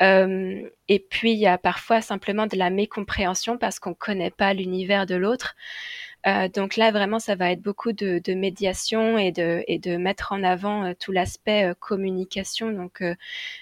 et 0.00 1.06
puis, 1.10 1.32
il 1.32 1.38
y 1.38 1.46
a 1.46 1.56
parfois 1.56 2.02
simplement 2.02 2.46
de 2.46 2.56
la 2.56 2.68
mécompréhension 2.68 3.56
parce 3.56 3.78
qu'on 3.78 3.90
ne 3.90 3.94
connaît 3.94 4.30
pas 4.30 4.52
l'univers 4.52 5.06
de 5.06 5.14
l'autre. 5.14 5.56
Euh, 6.26 6.48
donc 6.48 6.76
là, 6.76 6.90
vraiment, 6.90 7.18
ça 7.18 7.36
va 7.36 7.52
être 7.52 7.62
beaucoup 7.62 7.92
de, 7.92 8.34
médiation 8.34 9.16
et 9.18 9.32
de, 9.32 9.62
et 9.68 9.78
de 9.78 9.96
mettre 9.96 10.32
en 10.32 10.42
avant 10.42 10.84
euh, 10.84 10.92
tout 10.98 11.12
l'aspect 11.12 11.70
euh, 11.70 11.74
communication. 11.74 12.72
Donc, 12.72 13.02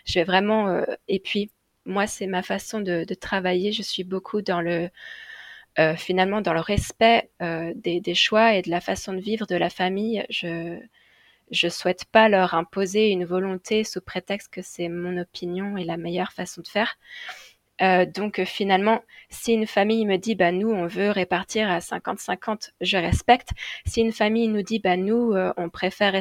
je 0.05 0.15
vais 0.15 0.25
vraiment... 0.25 0.85
et 1.09 1.21
puis, 1.21 1.51
moi, 1.87 2.07
c'est 2.07 2.27
ma 2.27 2.43
façon 2.43 2.81
de, 2.81 3.05
travailler. 3.15 3.73
Je 3.73 3.83
suis 3.83 4.05
beaucoup 4.05 4.43
dans 4.43 4.61
le... 4.61 4.89
finalement, 5.97 6.41
dans 6.41 6.55
le 6.55 6.61
respect 6.61 7.31
des, 7.41 8.01
des, 8.01 8.15
choix 8.15 8.55
et 8.55 8.63
de 8.63 8.71
la 8.71 8.81
façon 8.81 9.13
de 9.13 9.21
vivre 9.21 9.47
de 9.47 9.57
la 9.57 9.71
famille. 9.71 10.25
Je, 10.31 10.79
je 11.51 11.69
souhaite 11.69 12.05
pas 12.07 12.29
leur 12.29 12.55
imposer 12.55 13.11
une 13.11 13.25
volonté 13.25 13.85
sous 13.85 14.01
prétexte 14.01 14.53
que 14.53 14.63
c'est 14.63 14.89
mon 14.89 15.19
opinion 15.19 15.77
et 15.77 15.85
la 15.85 15.97
meilleure 15.97 16.33
façon 16.33 16.63
de 16.63 16.69
faire. 16.69 16.97
Euh, 17.83 18.07
donc 18.07 18.39
euh, 18.39 18.45
finalement, 18.45 19.03
si 19.31 19.53
une 19.53 19.67
famille 19.67 20.07
me 20.07 20.17
dit 20.17 20.37
bah 20.37 20.53
nous 20.53 20.71
on 20.71 20.87
veut 20.87 21.11
répartir 21.11 21.69
à 21.71 21.81
50-50, 21.81 22.71
je 22.81 22.97
respecte. 22.97 23.51
Si 23.85 24.01
une 24.01 24.13
famille 24.13 24.49
nous 24.49 24.63
dit 24.63 24.79
bah 24.79 24.97
nous 24.97 25.33
euh, 25.33 25.53
on 25.57 25.69
préfère 25.69 26.15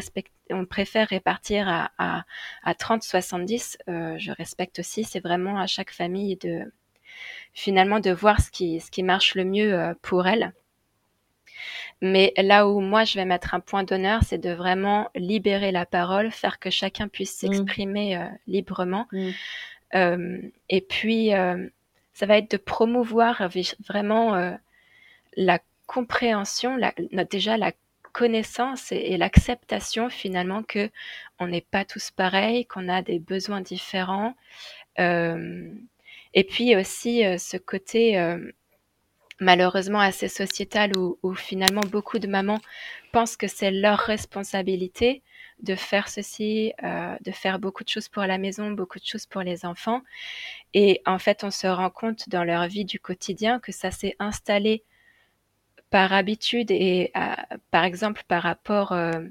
on 0.50 0.66
préfère 0.66 1.08
répartir 1.08 1.68
à, 1.70 1.92
à, 1.98 2.24
à 2.64 2.74
30-70, 2.74 3.78
je 4.18 4.32
respecte 4.32 4.80
aussi. 4.80 5.04
C'est 5.04 5.20
vraiment 5.20 5.60
à 5.60 5.68
chaque 5.68 5.92
famille 5.92 6.38
de 6.38 6.72
finalement 7.54 8.00
de 8.00 8.12
voir 8.12 8.42
ce 8.42 8.50
qui 8.50 8.80
ce 8.80 8.90
qui 8.90 9.04
marche 9.04 9.36
le 9.36 9.46
mieux 9.46 9.96
pour 10.02 10.28
elle. 10.28 10.54
Mais 12.02 12.34
là 12.38 12.68
où 12.68 12.82
moi 12.82 13.06
je 13.06 13.16
vais 13.16 13.26
mettre 13.26 13.54
un 13.54 13.60
point 13.60 13.84
d'honneur, 13.84 14.22
c'est 14.24 14.40
de 14.40 14.50
vraiment 14.50 15.10
libérer 15.16 15.72
la 15.72 15.86
parole, 15.86 16.32
faire 16.32 16.60
que 16.60 16.70
chacun 16.70 17.08
puisse 17.08 17.32
mmh. 17.32 17.48
s'exprimer 17.54 18.28
librement. 18.48 19.08
Mmh. 19.12 19.30
Euh, 19.96 20.42
et 20.70 20.82
puis, 20.82 21.34
euh, 21.34 21.68
ça 22.14 22.26
va 22.26 22.38
être 22.38 22.52
de 22.52 22.58
promouvoir 22.58 23.48
vraiment 23.88 24.36
euh, 24.36 24.54
la 25.36 25.60
compréhension, 25.88 26.78
déjà 27.30 27.58
la 27.58 27.72
connaissance 28.12 28.92
et, 28.92 29.18
l'acceptation 29.18 30.10
finalement 30.10 30.64
que 30.64 30.90
on 31.40 31.48
n'est 31.48 31.62
pas 31.62 31.86
tous 31.86 32.12
pareils, 32.12 32.66
qu'on 32.66 32.88
a 32.90 33.02
des 33.02 33.20
besoins 33.20 33.62
différents. 33.62 34.36
et 35.00 36.44
puis 36.44 36.76
aussi 36.76 37.24
ce 37.40 37.58
côté 37.58 38.18
malheureusement 39.40 40.00
assez 40.00 40.28
sociétal 40.28 40.92
où, 40.98 41.36
finalement 41.36 41.82
beaucoup 41.82 42.20
de 42.20 42.28
mamans 42.28 42.62
pensent 43.14 43.38
que 43.38 43.48
c'est 43.48 43.72
leur 43.72 44.00
responsabilité 44.00 45.22
de 45.62 45.76
faire 45.76 46.10
ceci, 46.10 46.74
euh, 46.84 47.16
de 47.22 47.32
faire 47.32 47.60
beaucoup 47.60 47.84
de 47.84 47.90
choses 47.90 48.10
pour 48.10 48.24
la 48.24 48.40
maison, 48.40 48.72
beaucoup 48.72 49.00
de 49.00 49.06
choses 49.06 49.28
pour 49.28 49.44
les 49.44 49.66
enfants. 49.66 50.02
Et 50.74 51.02
en 51.06 51.20
fait, 51.20 51.44
on 51.44 51.52
se 51.52 51.68
rend 51.68 51.92
compte 51.92 52.28
dans 52.28 52.44
leur 52.44 52.68
vie 52.68 52.86
du 52.86 53.00
quotidien 53.00 53.60
que 53.60 53.72
ça 53.72 53.92
s'est 53.92 54.16
installé 54.20 54.84
par 55.92 56.12
habitude 56.12 56.72
et 56.72 57.12
euh, 57.16 57.58
par 57.70 57.84
exemple 57.84 58.24
par 58.28 58.42
rapport 58.42 58.94
euh, 58.94 59.22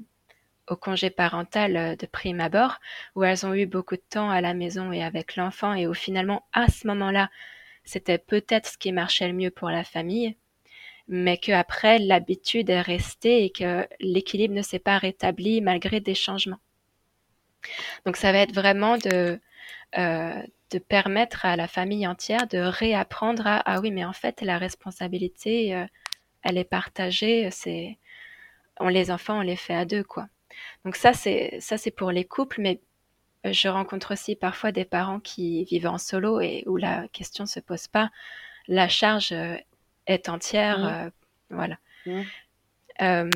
au 0.69 0.77
congé 0.77 1.09
parental 1.09 1.97
de 1.97 2.05
prime 2.05 2.39
abord, 2.39 2.79
où 3.15 3.23
elles 3.25 3.45
ont 3.45 3.53
eu 3.53 3.65
beaucoup 3.65 3.97
de 3.97 4.09
temps 4.09 4.29
à 4.29 4.39
la 4.39 4.53
maison 4.53 4.93
et 4.93 5.03
avec 5.03 5.35
l'enfant 5.35 5.73
et 5.73 5.87
où 5.87 5.93
finalement 5.93 6.47
à 6.53 6.67
ce 6.69 6.87
moment-là, 6.87 7.29
c'était 7.83 8.17
peut-être 8.17 8.67
ce 8.69 8.77
qui 8.77 8.93
marchait 8.93 9.27
le 9.27 9.33
mieux 9.33 9.51
pour 9.51 9.69
la 9.69 9.83
famille 9.83 10.37
mais 11.07 11.37
qu'après 11.37 11.99
l'habitude 11.99 12.69
est 12.69 12.81
restée 12.81 13.45
et 13.45 13.49
que 13.49 13.87
l'équilibre 13.99 14.53
ne 14.53 14.61
s'est 14.61 14.79
pas 14.79 14.97
rétabli 14.97 15.61
malgré 15.61 15.99
des 15.99 16.15
changements. 16.15 16.59
Donc 18.05 18.17
ça 18.17 18.31
va 18.31 18.39
être 18.39 18.53
vraiment 18.53 18.97
de, 18.97 19.39
euh, 19.97 20.41
de 20.71 20.79
permettre 20.79 21.45
à 21.45 21.55
la 21.55 21.67
famille 21.67 22.07
entière 22.07 22.47
de 22.47 22.57
réapprendre 22.57 23.47
à 23.47 23.57
ah 23.65 23.79
oui 23.79 23.91
mais 23.91 24.05
en 24.05 24.13
fait 24.13 24.41
la 24.41 24.57
responsabilité 24.57 25.75
euh, 25.75 25.85
elle 26.41 26.57
est 26.57 26.63
partagée 26.65 27.49
c'est 27.51 27.97
on 28.79 28.87
les 28.89 29.11
enfants 29.11 29.37
on 29.39 29.41
les 29.41 29.55
fait 29.55 29.75
à 29.75 29.85
deux 29.85 30.03
quoi. 30.03 30.27
Donc 30.83 30.95
ça 30.95 31.13
c'est 31.13 31.57
ça 31.59 31.77
c'est 31.77 31.91
pour 31.91 32.11
les 32.11 32.25
couples 32.25 32.59
mais 32.61 32.81
je 33.45 33.67
rencontre 33.67 34.13
aussi 34.13 34.35
parfois 34.35 34.71
des 34.71 34.85
parents 34.85 35.19
qui 35.19 35.65
vivent 35.65 35.87
en 35.87 35.97
solo 35.97 36.39
et 36.39 36.63
où 36.65 36.77
la 36.77 37.07
question 37.09 37.45
se 37.45 37.59
pose 37.59 37.87
pas. 37.87 38.09
La 38.67 38.87
charge 38.87 39.33
euh, 39.33 39.57
est 40.07 40.29
entière. 40.29 40.79
Mmh. 40.79 40.85
Euh, 40.85 41.09
voilà. 41.49 41.77
Mmh. 42.05 42.21
Euh, 43.01 43.29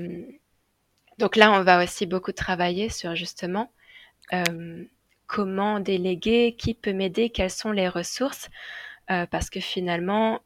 donc 1.17 1.36
là, 1.36 1.51
on 1.51 1.63
va 1.63 1.83
aussi 1.83 2.05
beaucoup 2.05 2.31
travailler 2.31 2.89
sur 2.89 3.15
justement 3.15 3.71
euh, 4.33 4.83
comment 5.25 5.79
déléguer, 5.79 6.55
qui 6.57 6.74
peut 6.74 6.93
m'aider, 6.93 7.29
quelles 7.29 7.50
sont 7.50 7.71
les 7.71 7.89
ressources, 7.89 8.50
parce 9.07 9.50
que 9.50 9.59
finalement, 9.59 10.41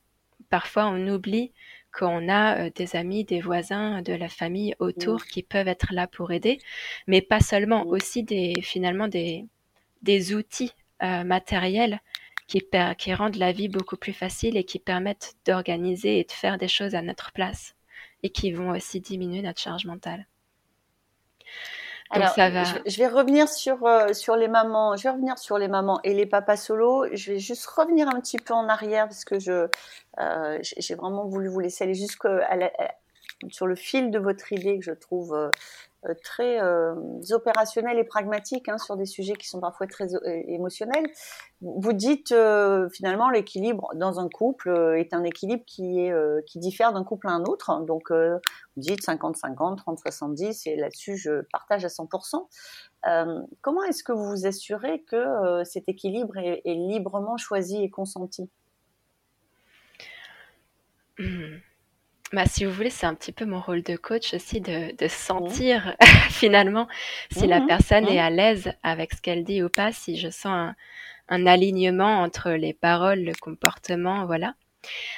parfois, 0.49 0.85
on 0.85 1.07
oublie 1.07 1.51
qu'on 1.91 2.29
a 2.29 2.69
des 2.69 2.95
amis, 2.95 3.25
des 3.25 3.41
voisins, 3.41 4.01
de 4.01 4.13
la 4.13 4.29
famille 4.29 4.75
autour 4.79 5.15
mmh. 5.15 5.25
qui 5.31 5.43
peuvent 5.43 5.67
être 5.67 5.87
là 5.91 6.07
pour 6.07 6.31
aider, 6.31 6.59
mais 7.05 7.21
pas 7.21 7.41
seulement, 7.41 7.85
aussi 7.85 8.23
des 8.23 8.53
finalement 8.61 9.07
des, 9.07 9.45
des 10.03 10.33
outils 10.33 10.73
matériels 11.01 11.99
qui, 12.51 12.67
qui 12.97 13.13
rendent 13.13 13.37
la 13.37 13.53
vie 13.53 13.69
beaucoup 13.69 13.95
plus 13.95 14.11
facile 14.11 14.57
et 14.57 14.65
qui 14.65 14.79
permettent 14.79 15.35
d'organiser 15.45 16.19
et 16.19 16.25
de 16.25 16.31
faire 16.31 16.57
des 16.57 16.67
choses 16.67 16.95
à 16.95 17.01
notre 17.01 17.31
place 17.31 17.75
et 18.23 18.29
qui 18.29 18.51
vont 18.51 18.71
aussi 18.71 18.99
diminuer 18.99 19.41
notre 19.41 19.61
charge 19.61 19.85
mentale. 19.85 20.27
Alors, 22.09 22.29
ça 22.29 22.49
va... 22.49 22.65
je, 22.85 22.97
vais 22.97 23.07
revenir 23.07 23.47
sur, 23.47 23.85
euh, 23.85 24.11
sur 24.11 24.35
les 24.35 24.49
mamans. 24.49 24.97
Je 24.97 25.03
vais 25.03 25.11
revenir 25.11 25.37
sur 25.37 25.57
les 25.57 25.69
mamans 25.69 26.01
et 26.03 26.13
les 26.13 26.25
papas 26.25 26.57
solo. 26.57 27.05
Je 27.13 27.31
vais 27.31 27.39
juste 27.39 27.65
revenir 27.67 28.09
un 28.09 28.19
petit 28.19 28.37
peu 28.37 28.53
en 28.53 28.67
arrière 28.67 29.05
parce 29.05 29.23
que 29.23 29.39
je 29.39 29.69
euh, 30.19 30.59
j'ai 30.61 30.95
vraiment 30.95 31.25
voulu 31.25 31.47
vous 31.47 31.61
laisser 31.61 31.85
aller 31.85 31.93
jusqu'à 31.93 32.49
sur 33.49 33.65
le 33.65 33.75
fil 33.75 34.11
de 34.11 34.19
votre 34.19 34.51
idée 34.51 34.77
que 34.77 34.83
je 34.83 34.91
trouve 34.91 35.33
euh, 35.33 35.49
très 36.23 36.59
euh, 36.61 36.95
opérationnel 37.31 37.99
et 37.99 38.03
pragmatique 38.03 38.69
hein, 38.69 38.77
sur 38.77 38.97
des 38.97 39.05
sujets 39.05 39.33
qui 39.33 39.47
sont 39.47 39.59
parfois 39.59 39.87
très 39.87 40.15
euh, 40.15 40.41
émotionnels. 40.47 41.05
Vous 41.61 41.93
dites 41.93 42.33
finalement 42.91 43.29
l'équilibre 43.29 43.91
dans 43.93 44.19
un 44.19 44.27
couple 44.29 44.95
est 44.97 45.13
un 45.13 45.23
équilibre 45.23 45.63
qui 45.67 45.99
est 45.99 46.45
qui 46.47 46.57
diffère 46.57 46.91
d'un 46.91 47.03
couple 47.03 47.27
à 47.27 47.33
un 47.33 47.43
autre. 47.43 47.85
Donc 47.85 48.09
vous 48.11 48.39
dites 48.77 49.03
50-50, 49.05 49.77
30-70 49.77 50.67
et 50.67 50.75
là-dessus 50.75 51.17
je 51.17 51.41
partage 51.51 51.85
à 51.85 51.89
100%. 51.89 52.47
comment 53.61 53.83
est-ce 53.83 54.03
que 54.03 54.11
vous 54.11 54.25
vous 54.25 54.47
assurez 54.47 55.03
que 55.03 55.63
cet 55.63 55.87
équilibre 55.87 56.35
est, 56.37 56.63
librement 56.65 57.37
choisi 57.37 57.83
et 57.83 57.91
consenti? 57.91 58.49
Bah, 62.33 62.45
si 62.45 62.63
vous 62.63 62.71
voulez, 62.71 62.89
c'est 62.89 63.05
un 63.05 63.13
petit 63.13 63.33
peu 63.33 63.45
mon 63.45 63.59
rôle 63.59 63.83
de 63.83 63.97
coach 63.97 64.33
aussi 64.33 64.61
de, 64.61 64.95
de 64.95 65.07
sentir 65.09 65.95
finalement 66.29 66.87
si 67.31 67.45
la 67.45 67.59
mmh 67.59 67.67
personne 67.67 68.07
est 68.07 68.21
mmh. 68.21 68.25
à 68.25 68.29
l'aise 68.29 68.73
avec 68.83 69.13
ce 69.13 69.21
qu'elle 69.21 69.43
dit 69.43 69.61
ou 69.61 69.69
pas, 69.69 69.91
si 69.91 70.17
je 70.17 70.29
sens 70.29 70.45
un, 70.45 70.75
un 71.27 71.45
alignement 71.45 72.21
entre 72.21 72.51
les 72.51 72.73
paroles, 72.73 73.21
le 73.21 73.33
comportement, 73.33 74.25
voilà. 74.25 74.53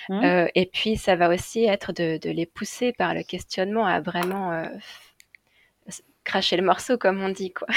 Mmh. 0.10 0.24
Euh, 0.24 0.48
et 0.55 0.65
puis, 0.65 0.98
ça 0.98 1.15
va 1.15 1.29
aussi 1.29 1.65
être 1.65 1.93
de, 1.93 2.17
de, 2.17 2.29
les 2.29 2.46
pousser 2.46 2.93
par 2.93 3.13
le 3.13 3.24
questionnement 3.24 3.86
à 3.86 4.01
vraiment 4.01 4.51
euh, 4.51 4.65
cracher 6.24 6.58
le 6.58 6.63
morceau, 6.63 6.98
comme 6.98 7.22
on 7.22 7.29
dit, 7.29 7.53
quoi. 7.53 7.67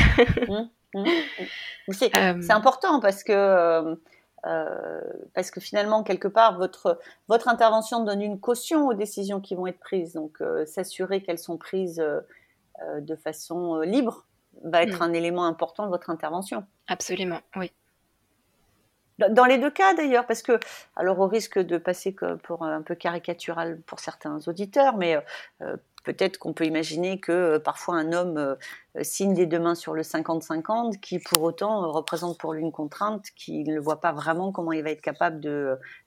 c'est 1.91 2.17
euh, 2.19 2.43
important 2.49 3.01
parce 3.01 3.23
que 3.23 3.99
euh, 4.45 5.01
parce 5.35 5.51
que 5.51 5.61
finalement, 5.61 6.03
quelque 6.03 6.29
part, 6.29 6.57
votre, 6.59 6.99
votre 7.29 7.49
intervention 7.49 8.05
donne 8.05 8.23
une 8.23 8.39
caution 8.39 8.87
aux 8.87 8.95
décisions 8.95 9.41
qui 9.41 9.55
vont 9.55 9.67
être 9.67 9.81
prises. 9.81 10.13
Donc, 10.13 10.41
euh, 10.41 10.67
s'assurer 10.67 11.23
qu'elles 11.23 11.39
sont 11.39 11.57
prises 11.57 12.01
euh, 12.01 13.01
de 13.01 13.17
façon 13.17 13.81
libre 13.81 14.27
va 14.63 14.83
être 14.83 15.01
mm. 15.01 15.03
un 15.03 15.13
élément 15.13 15.47
important 15.47 15.85
de 15.85 15.91
votre 15.91 16.11
intervention. 16.11 16.65
Absolument, 16.89 17.41
oui. 17.57 17.73
Dans 19.31 19.47
les 19.47 19.57
deux 19.57 19.71
cas 19.71 19.95
d'ailleurs, 19.95 20.27
parce 20.27 20.43
que, 20.43 20.61
alors 20.95 21.19
au 21.21 21.27
risque 21.27 21.59
de 21.59 21.79
passer 21.79 22.15
pour 22.43 22.65
un 22.65 22.83
peu 22.83 22.95
caricatural 22.95 23.81
pour 23.87 23.99
certains 23.99 24.39
auditeurs, 24.47 24.99
mais 24.99 25.17
peut-être 26.07 26.39
qu'on 26.39 26.55
peut 26.55 26.65
imaginer 26.65 27.19
que 27.19 27.33
euh, 27.33 27.59
parfois 27.59 27.97
un 27.97 28.13
homme 28.13 28.39
euh, 28.39 28.55
signe 29.03 29.35
des 29.35 29.45
deux 29.45 29.59
mains 29.59 29.75
sur 29.75 29.93
le 29.93 30.03
50-50, 30.03 31.01
qui 31.01 31.19
pour 31.19 31.43
autant 31.43 31.83
euh, 31.83 31.89
représente 31.89 32.39
pour 32.39 32.55
lui 32.55 32.63
une 32.63 32.73
contrainte 32.73 33.27
qu'il 33.35 33.75
ne 33.75 33.81
voit 33.81 34.01
pas 34.01 34.13
vraiment 34.13 34.53
comment 34.53 34.73
il 34.73 34.85
va 34.85 34.91
être 34.91 35.03
capable 35.03 35.41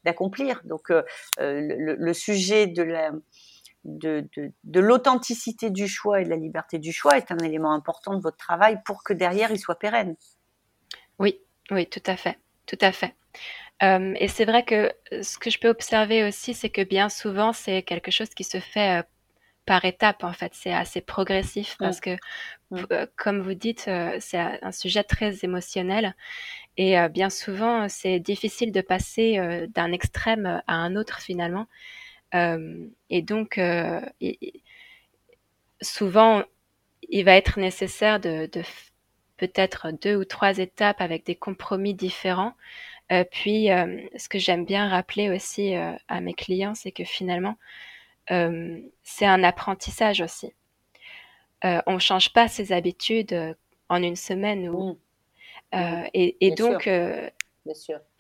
d'accomplir. 0.05 0.61
Donc 0.63 0.91
le, 1.37 2.13
sujet 2.13 2.65
de 2.67 2.81
la 2.81 3.11
de, 3.85 4.27
de, 4.63 4.79
l'authenticité 4.79 5.69
du 5.69 5.87
choix 5.87 6.21
et 6.21 6.25
de 6.25 6.29
la 6.29 6.35
liberté 6.35 6.79
du 6.79 6.91
choix 6.91 7.17
est 7.17 7.31
un 7.31 7.37
élément 7.39 7.73
important 7.73 8.15
de 8.15 8.21
votre 8.21 8.37
travail 8.37 8.79
pour 8.85 9.03
que 9.03 9.13
derrière 9.13 9.51
il 9.51 9.59
soit 9.59 9.79
pérenne. 9.79 10.15
Oui, 11.17 11.39
oui, 11.71 11.87
tout 11.87 12.03
à 12.05 12.15
fait, 12.15 12.37
tout 12.65 12.77
à 12.81 12.91
fait. 12.91 13.15
et 13.81 14.27
c'est 14.27 14.45
vrai 14.45 14.63
que 14.63 14.91
ce 15.21 15.37
que 15.37 15.49
je 15.49 15.59
peux 15.59 15.69
observer 15.69 16.23
aussi, 16.23 16.53
c'est 16.53 16.69
que 16.69 16.83
bien 16.83 17.09
souvent, 17.09 17.51
c'est 17.53 17.83
quelque 17.83 18.11
chose 18.11 18.29
qui 18.29 18.43
se 18.43 18.59
fait 18.59 19.03
par 19.69 19.85
étapes 19.85 20.23
en 20.23 20.33
fait. 20.33 20.51
C'est 20.55 20.73
assez 20.73 20.99
progressif 20.99 21.75
parce 21.77 21.99
que, 21.99 22.17
euh, 22.73 23.05
comme 23.15 23.39
vous 23.39 23.53
dites, 23.53 23.85
euh, 23.87 24.17
c'est 24.19 24.39
un 24.39 24.71
sujet 24.71 25.03
très 25.03 25.45
émotionnel 25.45 26.15
et 26.75 26.99
euh, 26.99 27.07
bien 27.07 27.29
souvent 27.29 27.87
c'est 27.87 28.19
difficile 28.19 28.71
de 28.71 28.81
passer 28.81 29.37
d'un 29.75 29.91
extrême 29.91 30.63
à 30.65 30.73
un 30.73 30.95
autre 30.95 31.19
finalement. 31.21 31.67
et 32.33 33.21
donc, 33.21 33.59
souvent, 35.81 36.43
il 37.09 37.23
va 37.25 37.35
être 37.35 37.59
nécessaire 37.59 38.19
de, 38.19 38.49
peut-être 39.37 39.91
deux 40.01 40.15
ou 40.15 40.25
trois 40.25 40.57
étapes 40.57 40.99
avec 40.99 41.27
des 41.27 41.35
compromis 41.35 41.93
différents. 41.93 42.55
puis, 43.31 43.67
ce 44.17 44.29
que 44.29 44.39
j'aime 44.39 44.65
bien 44.65 44.89
rappeler 44.89 45.29
aussi 45.29 45.75
à 45.75 46.21
mes 46.21 46.33
clients, 46.33 46.73
c'est 46.73 46.91
que 46.91 47.03
finalement, 47.03 47.55
euh, 48.31 48.79
c'est 49.03 49.25
un 49.25 49.43
apprentissage 49.43 50.21
aussi. 50.21 50.53
on 51.63 51.93
ne 51.93 51.99
change 51.99 52.31
pas 52.31 52.47
ses 52.47 52.71
habitudes 52.71 53.55
en 53.89 54.01
une 54.03 54.15
semaine. 54.15 54.69
Ou, 54.69 54.97
mmh. 55.73 56.05
et, 56.13 56.51
donc, 56.51 56.89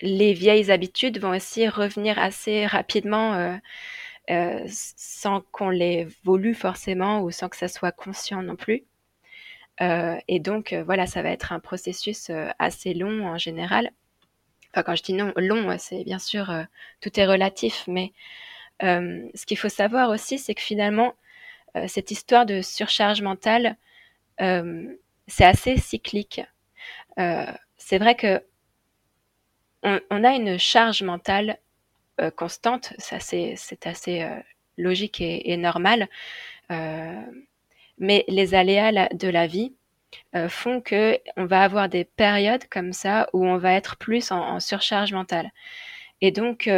les 0.01 0.33
vieilles 0.33 0.71
habitudes 0.71 1.19
vont 1.19 1.35
aussi 1.35 1.67
revenir 1.67 2.19
assez 2.19 2.65
rapidement 2.65 3.59
sans 4.67 5.41
qu'on 5.51 5.69
les 5.69 6.07
voulu 6.23 6.53
forcément 6.53 7.21
ou 7.21 7.31
sans 7.31 7.49
que 7.49 7.57
ça 7.57 7.67
soit 7.67 7.91
conscient 7.91 8.41
non 8.41 8.55
plus. 8.55 8.83
et 9.79 10.39
donc, 10.39 10.73
voilà, 10.85 11.07
ça 11.07 11.21
va 11.21 11.29
être 11.29 11.53
un 11.53 11.59
processus 11.59 12.31
assez 12.57 12.93
long 12.93 13.27
en 13.27 13.37
général. 13.37 13.91
Enfin, 14.71 14.83
quand 14.83 14.95
je 14.95 15.03
dis 15.03 15.13
non, 15.13 15.33
long, 15.37 15.75
c'est 15.79 16.03
bien 16.03 16.19
sûr, 16.19 16.51
tout 17.01 17.19
est 17.19 17.25
relatif, 17.25 17.85
mais 17.87 18.11
ce 18.81 19.45
qu'il 19.45 19.57
faut 19.57 19.69
savoir 19.69 20.09
aussi, 20.09 20.39
c'est 20.39 20.55
que 20.55 20.61
finalement, 20.61 21.13
cette 21.87 22.11
histoire 22.11 22.45
de 22.45 22.61
surcharge 22.61 23.21
mentale, 23.21 23.77
c'est 24.37 25.45
assez 25.45 25.77
cyclique. 25.77 26.41
c'est 27.15 27.97
vrai 27.97 28.15
que 28.15 28.41
on, 29.83 30.23
a 30.23 30.31
une 30.31 30.57
charge 30.57 31.03
mentale 31.03 31.57
constante, 32.35 32.93
c'est 32.97 33.85
assez 33.85 34.27
logique 34.77 35.21
et, 35.21 35.57
normal, 35.57 36.07
mais 36.69 38.25
les 38.27 38.55
aléas 38.55 39.09
de 39.13 39.27
la 39.27 39.47
vie 39.47 39.73
font 40.47 40.81
que 40.81 41.19
on 41.37 41.45
va 41.45 41.63
avoir 41.63 41.89
des 41.89 42.03
périodes 42.03 42.65
comme 42.69 42.93
ça 42.93 43.29
où 43.33 43.45
on 43.45 43.57
va 43.57 43.73
être 43.73 43.97
plus 43.97 44.31
en, 44.31 44.59
surcharge 44.59 45.13
mentale. 45.13 45.51
Et 46.21 46.31
donc, 46.31 46.69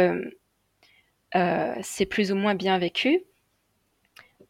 c'est 1.34 2.06
plus 2.06 2.32
ou 2.32 2.36
moins 2.36 2.54
bien 2.54 2.78
vécu. 2.78 3.22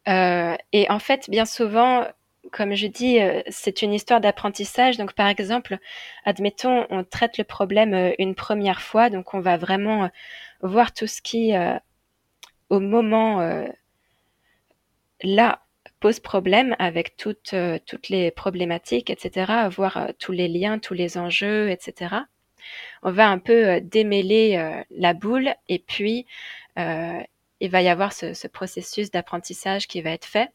et 0.07 0.85
en 0.89 0.99
fait, 0.99 1.29
bien 1.29 1.45
souvent, 1.45 2.05
comme 2.51 2.73
je 2.75 2.87
dis, 2.87 3.19
c'est 3.49 3.81
une 3.81 3.93
histoire 3.93 4.21
d'apprentissage. 4.21 4.97
Donc, 4.97 5.13
par 5.13 5.27
exemple, 5.27 5.77
admettons, 6.25 6.85
on 6.89 7.03
traite 7.03 7.37
le 7.37 7.43
problème 7.43 8.13
une 8.19 8.35
première 8.35 8.81
fois, 8.81 9.09
donc 9.09 9.33
on 9.33 9.39
va 9.39 9.57
vraiment 9.57 10.09
voir 10.61 10.93
tout 10.93 11.07
ce 11.07 11.21
qui, 11.21 11.53
au 12.69 12.79
moment 12.79 13.65
là, 15.23 15.63
pose 16.03 16.19
problème 16.19 16.75
avec 16.79 17.15
toutes, 17.15 17.53
euh, 17.53 17.79
toutes 17.85 18.09
les 18.09 18.29
problématiques, 18.29 19.09
etc., 19.09 19.69
voir 19.73 19.95
euh, 19.95 20.07
tous 20.19 20.33
les 20.33 20.49
liens, 20.49 20.77
tous 20.77 20.93
les 20.93 21.17
enjeux, 21.17 21.69
etc. 21.69 22.15
On 23.03 23.11
va 23.11 23.29
un 23.29 23.39
peu 23.39 23.69
euh, 23.69 23.79
démêler 23.81 24.83
la 24.91 25.13
boule 25.13 25.53
et 25.69 25.79
puis 25.79 26.25
il 26.77 27.69
va 27.69 27.81
y 27.81 27.87
avoir 27.87 28.13
ce, 28.13 28.47
processus 28.47 29.11
d'apprentissage 29.11 29.87
qui 29.87 30.01
va 30.01 30.11
être 30.11 30.25
fait. 30.25 30.49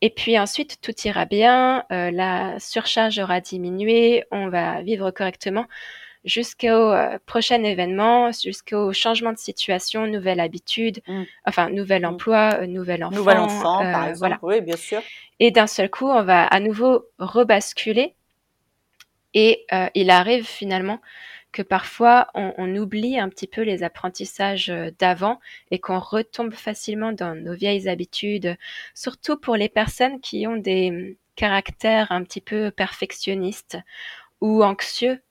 Et 0.00 0.10
puis 0.10 0.38
ensuite, 0.38 0.80
tout 0.80 0.94
ira 1.04 1.24
bien, 1.24 1.84
la 1.90 2.58
surcharge 2.58 3.18
aura 3.18 3.40
diminué, 3.40 4.24
on 4.30 4.48
va 4.48 4.82
vivre 4.82 5.10
correctement 5.10 5.66
jusqu'au 6.24 6.66
euh, 6.66 7.18
prochain 7.26 7.62
événement, 7.62 8.30
jusqu'au 8.32 8.92
changement 8.92 9.32
de 9.32 9.38
situation, 9.38 10.06
nouvelle 10.06 10.40
habitude, 10.40 11.00
mm. 11.06 11.22
enfin 11.44 11.70
nouvel 11.70 12.02
mm. 12.02 12.06
emploi, 12.06 12.50
euh, 12.60 12.66
nouvel 12.66 13.04
enfant. 13.04 13.16
Nouvel 13.16 13.38
enfant, 13.38 13.78
par 13.80 14.04
euh, 14.04 14.08
exemple. 14.08 14.18
Voilà. 14.18 14.38
Oui, 14.42 14.60
bien 14.60 14.76
sûr. 14.76 15.02
Et 15.40 15.50
d'un 15.50 15.66
seul 15.66 15.90
coup, 15.90 16.08
on 16.08 16.22
va 16.22 16.44
à 16.44 16.60
nouveau 16.60 17.06
rebasculer. 17.18 18.14
Et 19.36 19.66
il 19.96 20.10
arrive 20.10 20.46
finalement 20.46 21.00
que 21.54 21.62
parfois 21.62 22.26
on, 22.34 22.74
oublie 22.74 23.16
un 23.16 23.28
petit 23.28 23.46
peu 23.46 23.62
les 23.62 23.84
apprentissages 23.84 24.72
d'avant 24.98 25.38
et 25.70 25.78
qu'on 25.78 26.00
retombe 26.00 26.52
facilement 26.52 27.12
dans 27.12 27.36
nos 27.36 27.54
vieilles 27.54 27.88
habitudes, 27.88 28.56
surtout 28.92 29.36
pour 29.36 29.54
les 29.54 29.68
personnes 29.68 30.20
qui 30.20 30.48
ont 30.48 30.56
des 30.56 30.90
hum, 30.90 31.14
caractères 31.36 32.10
un 32.10 32.24
petit 32.24 32.40
peu 32.40 32.72
perfectionnistes 32.72 33.78
ou 34.40 34.64
anxieux 34.64 35.22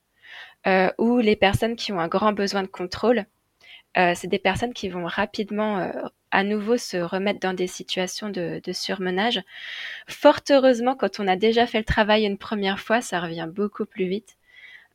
euh, 0.65 0.89
ou 0.97 1.19
les 1.19 1.35
personnes 1.35 1.75
qui 1.75 1.91
ont 1.91 1.99
un 1.99 2.07
grand 2.07 2.31
besoin 2.31 2.63
de 2.63 2.67
contrôle. 2.67 3.25
Euh, 3.97 4.13
c'est 4.15 4.29
des 4.29 4.39
personnes 4.39 4.73
qui 4.73 4.87
vont 4.87 5.05
rapidement 5.05 5.79
euh, 5.79 5.91
à 6.31 6.45
nouveau 6.45 6.77
se 6.77 6.95
remettre 6.95 7.41
dans 7.41 7.53
des 7.53 7.67
situations 7.67 8.29
de, 8.29 8.61
surmenage. 8.71 9.41
Fort 10.07 10.39
heureusement, 10.49 10.95
quand 10.95 11.19
on 11.19 11.27
a 11.27 11.35
déjà 11.35 11.67
fait 11.67 11.79
le 11.79 11.83
travail 11.83 12.23
une 12.25 12.37
première 12.37 12.79
fois, 12.79 13.01
ça 13.01 13.19
revient 13.19 13.49
beaucoup 13.51 13.85
plus 13.85 14.07
vite. 14.07 14.37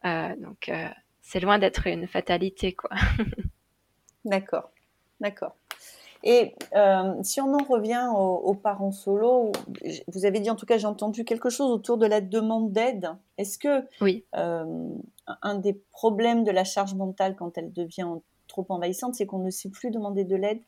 donc, 0.05 0.71
c'est 1.29 1.41
loin 1.41 1.59
d'être 1.59 1.87
une 1.87 2.07
fatalité, 2.07 2.73
quoi. 2.73 2.89
D'accord, 4.25 4.71
d'accord. 5.21 5.55
Et 6.25 6.55
euh, 6.75 7.15
si 7.23 7.41
on 7.41 7.55
en 7.55 7.63
revient 7.65 8.09
aux, 8.13 8.55
parents 8.55 8.93
solo, 8.93 9.53
vous 10.09 10.25
avez 10.27 10.41
dit 10.41 10.51
en 10.51 10.57
tout 10.57 10.67
cas, 10.67 10.77
j'ai 10.77 10.87
entendu 10.87 11.25
quelque 11.25 11.49
chose 11.49 11.71
autour 11.71 11.97
de 11.97 12.07
la 12.07 12.21
demande 12.21 12.73
d'aide. 12.73 13.11
Est-ce 13.39 13.57
que 13.59 13.87
oui. 14.01 14.25
Euh, 14.35 14.89
un 15.43 15.55
des 15.55 15.75
problèmes 15.93 16.45
de 16.45 16.51
la 16.51 16.65
charge 16.65 16.95
mentale 16.95 17.37
quand 17.37 17.57
elle 17.57 17.73
devient 17.73 18.09
trop 18.49 18.67
envahissante, 18.71 19.15
c'est 19.15 19.27
qu'on 19.27 19.39
ne 19.39 19.51
sait 19.51 19.71
plus 19.71 19.91
demander 19.91 20.25
de 20.25 20.35
l'aide? 20.35 20.61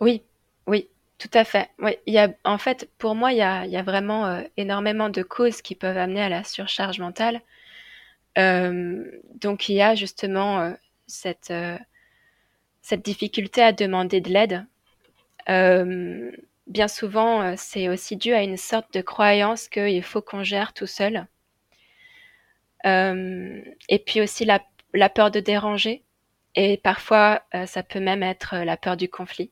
Oui, 0.00 0.22
oui, 0.66 0.88
tout 1.18 1.30
à 1.32 1.44
fait. 1.44 1.70
Oui, 1.78 1.96
il 2.06 2.12
y 2.12 2.18
a, 2.18 2.28
en 2.44 2.58
fait, 2.58 2.90
pour 2.98 3.14
moi, 3.14 3.32
il 3.32 3.38
y 3.38 3.42
a, 3.42 3.64
il 3.64 3.72
y 3.72 3.76
a 3.76 3.82
vraiment 3.82 4.26
euh, 4.26 4.42
énormément 4.56 5.08
de 5.08 5.22
causes 5.22 5.62
qui 5.62 5.74
peuvent 5.74 5.96
amener 5.96 6.20
à 6.20 6.28
la 6.28 6.44
surcharge 6.44 7.00
mentale. 7.00 7.40
Donc, 8.36 9.68
il 9.68 9.76
y 9.76 9.82
a 9.82 9.94
justement 9.94 10.74
cette 11.06 11.52
cette 12.86 13.04
difficulté 13.04 13.62
à 13.62 13.72
demander 13.72 14.20
de 14.20 14.30
l'aide. 14.30 14.64
Euh, 15.48 16.30
bien 16.68 16.86
souvent, 16.86 17.42
euh, 17.42 17.54
c'est 17.56 17.88
aussi 17.88 18.16
dû 18.16 18.32
à 18.32 18.44
une 18.44 18.56
sorte 18.56 18.94
de 18.94 19.00
croyance 19.00 19.68
qu'il 19.68 20.04
faut 20.04 20.22
qu'on 20.22 20.44
gère 20.44 20.72
tout 20.72 20.86
seul. 20.86 21.26
Euh, 22.84 23.60
et 23.88 23.98
puis 23.98 24.20
aussi 24.20 24.44
la, 24.44 24.60
peur 25.08 25.32
de 25.32 25.40
déranger. 25.40 26.04
Et 26.54 26.76
parfois, 26.76 27.42
ça 27.66 27.82
peut 27.82 27.98
même 27.98 28.22
être 28.22 28.56
la 28.58 28.76
peur 28.76 28.96
du 28.96 29.08
conflit. 29.08 29.50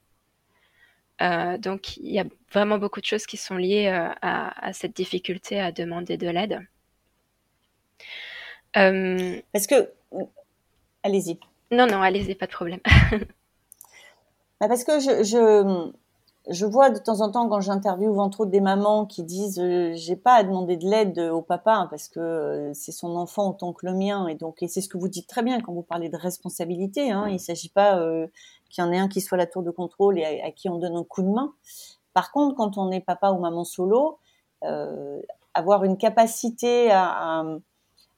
donc, 1.21 1.97
il 1.97 2.13
y 2.13 2.21
a 2.21 2.25
vraiment 2.53 2.79
beaucoup 2.79 3.01
de 3.01 3.05
choses 3.05 3.27
qui 3.27 3.37
sont 3.37 3.57
liées 3.57 3.89
à, 4.23 4.73
cette 4.73 4.95
difficulté 4.95 5.61
à 5.61 5.73
demander 5.73 6.17
de 6.17 6.29
l'aide. 6.29 6.61
Parce 8.75 9.67
que, 9.67 9.91
allez-y. 11.03 11.39
Non, 11.71 11.87
non, 11.87 12.03
allez-y, 12.03 12.35
pas 12.35 12.47
de 12.47 12.53
problème. 12.53 12.81
Bah, 14.61 14.69
parce 14.69 14.85
que 14.85 15.01
je, 15.01 15.25
je, 15.25 15.91
je, 16.49 16.65
vois 16.65 16.89
de 16.89 16.99
temps 16.99 17.21
en 17.21 17.31
temps 17.31 17.49
quand 17.49 17.61
j'interviewe 17.61 18.21
entre 18.21 18.43
autres 18.43 18.53
des 18.53 18.61
mamans 18.61 19.05
qui 19.05 19.25
disent 19.25 19.59
euh, 19.59 19.93
j'ai 19.95 20.15
pas 20.15 20.35
à 20.35 20.45
demander 20.45 20.77
de 20.77 20.89
l'aide 20.89 21.19
au 21.19 21.43
papa 21.43 21.75
hein, 21.75 21.87
parce 21.91 22.07
que 22.07 22.21
euh, 22.21 22.73
c'est 22.73 22.93
son 22.93 23.17
enfant 23.17 23.51
autant 23.51 23.73
que 23.73 23.85
le 23.85 23.95
mien 23.95 24.29
et 24.29 24.37
donc 24.37 24.63
et 24.63 24.69
c'est 24.69 24.81
ce 24.81 24.89
que 24.89 24.97
vous 24.97 25.09
dites 25.09 25.27
très 25.27 25.43
bien 25.43 25.61
quand 25.61 25.73
vous 25.73 25.83
parlez 25.83 26.09
de 26.09 26.17
responsabilité. 26.17 27.11
Hein, 27.11 27.27
il 27.29 27.41
s'agit 27.41 27.69
pas 27.69 27.99
euh, 27.99 28.29
qu'il 28.71 28.85
y 28.85 28.87
en 28.87 28.93
ait 28.93 28.99
un 28.99 29.09
qui 29.09 29.21
soit 29.21 29.37
la 29.37 29.47
tour 29.47 29.65
de 29.65 29.73
contrôle 29.73 30.21
et 30.21 30.41
à, 30.41 30.53
qui 30.53 30.69
on 30.69 30.79
donne 30.79 30.97
un 30.97 31.05
coup 31.05 31.23
de 31.23 31.29
main. 31.29 31.53
Par 32.13 32.31
contre, 32.31 32.55
quand 32.55 32.79
on 32.79 32.93
est 32.93 33.01
papa 33.01 33.33
ou 33.33 33.41
maman 33.41 33.65
solo, 33.65 34.21
avoir 35.53 35.85
une 35.85 35.99
capacité 35.99 36.91
à, 36.93 37.41
à 37.41 37.45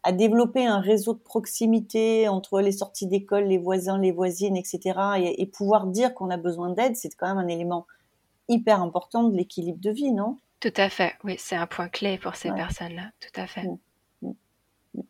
à 0.07 0.13
développer 0.13 0.65
un 0.65 0.79
réseau 0.79 1.15
de 1.15 1.19
proximité 1.19 2.29
entre 2.29 2.61
les 2.61 2.71
sorties 2.71 3.09
d'école, 3.09 3.47
les 3.47 3.59
voisins, 3.59 3.99
les 3.99 4.13
voisines, 4.13 4.57
etc. 4.57 5.01
Et, 5.37 5.47
pouvoir 5.47 5.89
dire 5.89 6.15
qu'on 6.15 6.31
a 6.31 6.37
besoin 6.37 6.71
d'aide, 6.71 6.95
c'est 6.95 7.09
quand 7.17 7.27
même 7.27 7.45
un 7.45 7.49
élément 7.49 7.89
hyper 8.49 8.81
important 8.81 9.25
de 9.25 9.37
l'équilibre 9.37 9.81
de 9.81 9.91
vie, 9.91 10.13
non? 10.13 10.37
Tout 10.61 10.73
à 10.77 10.89
fait, 10.91 11.15
oui, 11.25 11.35
c'est 11.41 11.57
un 11.57 11.67
point 11.67 11.89
clé 11.89 12.19
pour 12.19 12.37
ces 12.37 12.53
personnes-là, 12.53 13.11
tout 13.19 13.41
à 13.41 13.49
fait. 13.49 13.65
Mmh. 13.65 13.79
Mmh. 14.23 14.33
Mmh. 14.95 15.01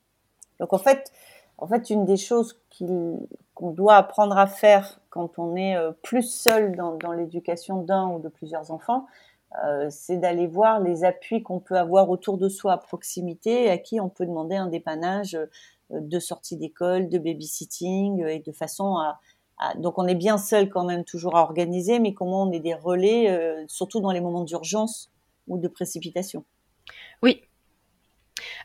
Donc 0.61 0.73
en 0.73 0.79
fait, 0.79 1.13
en 1.59 1.67
fait, 1.67 1.91
une 1.91 2.07
des 2.07 2.17
choses 2.17 2.59
qu'on 3.55 3.71
doit 3.73 3.97
apprendre 3.97 4.39
à 4.39 4.47
faire 4.47 4.99
quand 5.11 5.39
on 5.39 5.57
est 5.57 5.77
euh, 5.77 5.93
plus 6.03 6.23
seul 6.23 6.75
dans 6.75 7.13
l'éducation 7.13 7.83
d'un 7.83 8.09
ou 8.09 8.19
de 8.19 8.31
plusieurs 8.31 8.71
enfants, 8.71 9.07
euh, 9.65 9.87
c'est 9.91 10.19
d'aller 10.19 10.47
voir 10.47 10.81
les 10.81 11.05
appuis 11.05 11.43
qu'on 11.43 11.61
peut 11.61 11.77
avoir 11.77 12.11
autour 12.11 12.37
de 12.37 12.49
soi 12.49 12.73
à 12.73 12.79
proximité, 12.79 13.71
à 13.71 13.79
qui 13.79 14.01
on 14.01 14.09
peut 14.09 14.27
demander 14.27 14.57
un 14.57 14.67
dépannage 14.67 15.35
euh, 15.35 15.47
de 15.91 16.19
sortie 16.19 16.57
d'école, 16.57 17.09
de 17.09 17.19
babysitting, 17.19 18.23
euh, 18.23 18.29
et 18.29 18.41
de 18.41 18.53
façon 18.53 18.97
à, 18.97 19.21
donc 19.77 19.99
on 19.99 20.07
est 20.07 20.15
bien 20.15 20.37
seul 20.37 20.69
quand 20.69 20.85
même 20.85 21.05
toujours 21.05 21.37
à 21.37 21.43
organiser, 21.43 21.99
mais 21.99 22.13
comment 22.13 22.43
on 22.43 22.53
est 22.53 22.61
des 22.61 22.75
relais, 22.75 23.65
surtout 23.69 24.01
dans 24.01 24.11
les 24.11 24.21
moments 24.21 24.45
d'urgence 24.45 25.11
ou 25.49 25.57
de 25.57 25.67
précipitation. 25.67 26.45
Oui, 27.23 27.43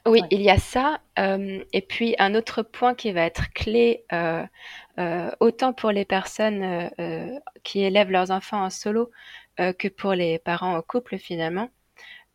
oui, 0.06 0.22
il 0.32 0.42
y 0.42 0.50
a 0.50 0.58
ça. 0.58 1.00
et 1.16 1.86
puis 1.88 2.14
un 2.20 2.36
autre 2.36 2.62
point 2.62 2.94
qui 2.94 3.14
va 3.14 3.22
être 3.22 3.54
clé, 3.54 4.04
autant 5.40 5.72
pour 5.72 5.92
les 5.92 6.04
personnes 6.04 6.90
qui 7.64 7.84
élèvent 7.84 8.12
leurs 8.12 8.32
enfants 8.32 8.66
en 8.66 8.70
solo 8.70 9.12
euh, 9.60 9.74
que 9.74 9.88
pour 9.88 10.14
les 10.14 10.40
parents 10.40 10.78
au 10.78 10.82
couple 10.82 11.18
finalement. 11.18 11.70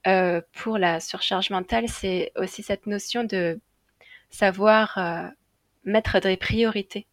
Euh, 0.07 0.40
pour 0.52 0.79
la 0.79 1.00
surcharge 1.00 1.50
mentale, 1.50 1.88
c'est 1.88 2.31
aussi 2.37 2.62
cette 2.62 2.87
notion 2.87 3.24
de 3.24 3.59
savoir 4.31 4.98
euh, 4.98 5.29
mettre 5.85 6.20
des 6.20 6.37
priorités. 6.37 7.07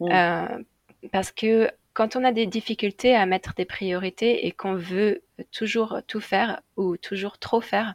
Mmh. 0.00 0.62
parce 1.10 1.32
que 1.32 1.68
quand 1.92 2.14
on 2.14 2.22
a 2.22 2.30
des 2.30 2.46
difficultés 2.46 3.16
à 3.16 3.26
mettre 3.26 3.54
des 3.54 3.64
priorités 3.64 4.46
et 4.46 4.52
qu'on 4.52 4.76
veut 4.76 5.24
toujours 5.50 6.02
tout 6.06 6.20
faire 6.20 6.60
ou 6.76 6.96
toujours 6.96 7.40
trop 7.40 7.60
faire, 7.60 7.94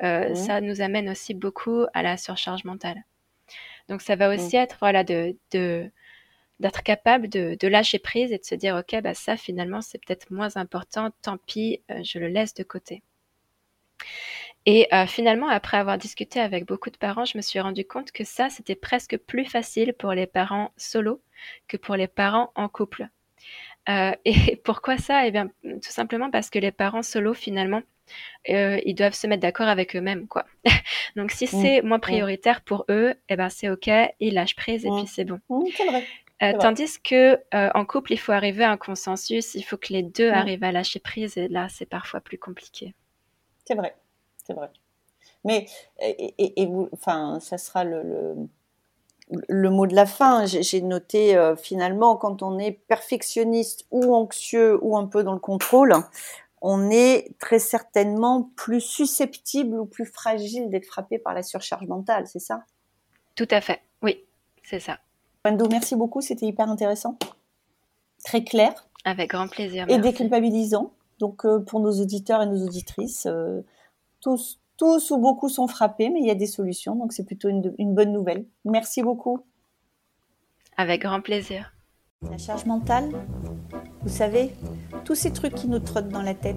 mmh. 0.00 0.34
ça 0.34 0.62
nous 0.62 0.80
amène 0.80 1.10
aussi 1.10 1.34
beaucoup 1.34 1.84
à 1.92 2.02
la 2.02 2.16
surcharge 2.16 2.64
mentale. 2.64 3.04
Donc 3.90 4.00
ça 4.00 4.16
va 4.16 4.30
aussi 4.30 4.56
mmh. 4.56 4.60
être 4.60 4.76
voilà 4.80 5.04
de, 5.04 5.90
d'être 6.60 6.82
capable 6.82 7.28
de, 7.28 7.68
lâcher 7.68 7.98
prise 7.98 8.32
et 8.32 8.38
de 8.38 8.44
se 8.44 8.54
dire 8.54 8.76
ok 8.76 9.00
bah 9.02 9.14
ça 9.14 9.36
finalement 9.36 9.80
c'est 9.80 9.98
peut-être 10.04 10.30
moins 10.30 10.56
important, 10.56 11.10
tant 11.22 11.38
pis, 11.38 11.82
euh, 11.90 12.02
je 12.02 12.18
le 12.18 12.28
laisse 12.28 12.54
de 12.54 12.62
côté. 12.62 13.02
Et 14.66 14.86
euh, 14.92 15.06
finalement, 15.06 15.48
après 15.48 15.78
avoir 15.78 15.96
discuté 15.96 16.40
avec 16.40 16.66
beaucoup 16.66 16.90
de 16.90 16.98
parents, 16.98 17.24
je 17.24 17.38
me 17.38 17.42
suis 17.42 17.58
rendu 17.58 17.86
compte 17.86 18.12
que 18.12 18.24
ça, 18.24 18.50
c'était 18.50 18.74
presque 18.74 19.16
plus 19.16 19.46
facile 19.46 19.94
pour 19.94 20.12
les 20.12 20.26
parents 20.26 20.72
solo 20.76 21.22
que 21.68 21.78
pour 21.78 21.96
les 21.96 22.06
parents 22.06 22.52
en 22.54 22.68
couple. 22.68 23.08
Euh, 23.88 24.12
et 24.26 24.56
pourquoi 24.56 24.98
ça? 24.98 25.26
Eh 25.26 25.30
bien, 25.30 25.48
tout 25.62 25.90
simplement 25.90 26.30
parce 26.30 26.50
que 26.50 26.58
les 26.58 26.72
parents 26.72 27.02
solo, 27.02 27.32
finalement, 27.34 27.80
euh, 28.50 28.78
ils 28.84 28.94
doivent 28.94 29.14
se 29.14 29.26
mettre 29.26 29.42
d'accord 29.42 29.68
avec 29.68 29.96
eux-mêmes, 29.96 30.26
quoi. 30.28 30.44
Donc, 31.16 31.30
si 31.30 31.44
mmh. 31.44 31.62
c'est 31.62 31.82
moins 31.82 31.98
mmh. 31.98 32.02
prioritaire 32.02 32.60
pour 32.60 32.84
eux, 32.90 33.14
eh 33.28 33.36
ben, 33.36 33.48
c'est 33.48 33.70
OK, 33.70 33.88
ils 34.20 34.34
lâchent 34.34 34.56
prise 34.56 34.84
et 34.84 34.90
mmh. 34.90 34.96
puis 34.96 35.06
c'est 35.06 35.24
bon. 35.24 35.40
Euh, 36.42 36.52
tandis 36.58 37.00
que 37.02 37.38
en 37.52 37.84
couple, 37.84 38.12
il 38.12 38.18
faut 38.18 38.32
arriver 38.32 38.64
à 38.64 38.70
un 38.70 38.76
consensus, 38.76 39.54
il 39.54 39.62
faut 39.62 39.76
que 39.76 39.92
les 39.92 40.02
deux 40.02 40.30
arrivent 40.30 40.64
à 40.64 40.72
lâcher 40.72 41.00
prise 41.00 41.36
et 41.36 41.48
là, 41.48 41.68
c'est 41.68 41.86
parfois 41.86 42.20
plus 42.20 42.38
compliqué. 42.38 42.94
C'est 43.64 43.74
vrai, 43.74 43.96
c'est 44.46 44.54
vrai. 44.54 44.70
Mais 45.44 45.66
et, 46.00 46.66
vous, 46.66 46.88
enfin, 46.92 47.38
ça 47.40 47.58
sera 47.58 47.84
le 47.84 48.36
le 49.30 49.70
mot 49.70 49.86
de 49.86 49.94
la 49.94 50.06
fin. 50.06 50.46
J'ai 50.46 50.80
noté 50.80 51.36
euh, 51.36 51.56
finalement 51.56 52.16
quand 52.16 52.42
on 52.42 52.58
est 52.58 52.72
perfectionniste 52.72 53.86
ou 53.90 54.14
anxieux 54.14 54.78
ou 54.82 54.96
un 54.96 55.06
peu 55.06 55.22
dans 55.22 55.34
le 55.34 55.38
contrôle, 55.38 55.94
on 56.60 56.90
est 56.90 57.36
très 57.38 57.58
certainement 57.58 58.50
plus 58.56 58.80
susceptible 58.80 59.78
ou 59.78 59.86
plus 59.86 60.06
fragile 60.06 60.70
d'être 60.70 60.86
frappé 60.86 61.18
par 61.18 61.34
la 61.34 61.42
surcharge 61.42 61.86
mentale, 61.86 62.26
c'est 62.26 62.40
ça? 62.40 62.64
Tout 63.34 63.48
à 63.50 63.60
fait, 63.60 63.80
oui, 64.02 64.24
c'est 64.64 64.80
ça. 64.80 64.98
Wendo, 65.44 65.68
merci 65.68 65.96
beaucoup, 65.96 66.20
c'était 66.20 66.46
hyper 66.46 66.68
intéressant, 66.68 67.16
très 68.24 68.44
clair. 68.44 68.88
Avec 69.04 69.30
grand 69.30 69.48
plaisir. 69.48 69.86
Et 69.88 69.98
déculpabilisant. 69.98 70.92
Donc 71.18 71.44
euh, 71.44 71.60
pour 71.60 71.80
nos 71.80 72.00
auditeurs 72.00 72.42
et 72.42 72.46
nos 72.46 72.64
auditrices, 72.64 73.26
euh, 73.26 73.62
tous, 74.20 74.60
tous 74.76 75.10
ou 75.10 75.18
beaucoup 75.18 75.48
sont 75.48 75.66
frappés, 75.66 76.10
mais 76.10 76.20
il 76.20 76.26
y 76.26 76.30
a 76.30 76.36
des 76.36 76.46
solutions, 76.46 76.94
donc 76.94 77.12
c'est 77.12 77.24
plutôt 77.24 77.48
une, 77.48 77.94
bonne 77.94 78.12
nouvelle. 78.12 78.46
Merci 78.64 79.02
beaucoup. 79.02 79.40
Avec 80.76 81.02
grand 81.02 81.20
plaisir. 81.20 81.72
La 82.30 82.38
charge 82.38 82.64
mentale, 82.66 83.10
vous 84.02 84.08
savez, 84.08 84.52
tous 85.04 85.14
ces 85.14 85.32
trucs 85.32 85.54
qui 85.54 85.68
nous 85.68 85.78
trottent 85.78 86.08
dans 86.08 86.22
la 86.22 86.34
tête, 86.34 86.56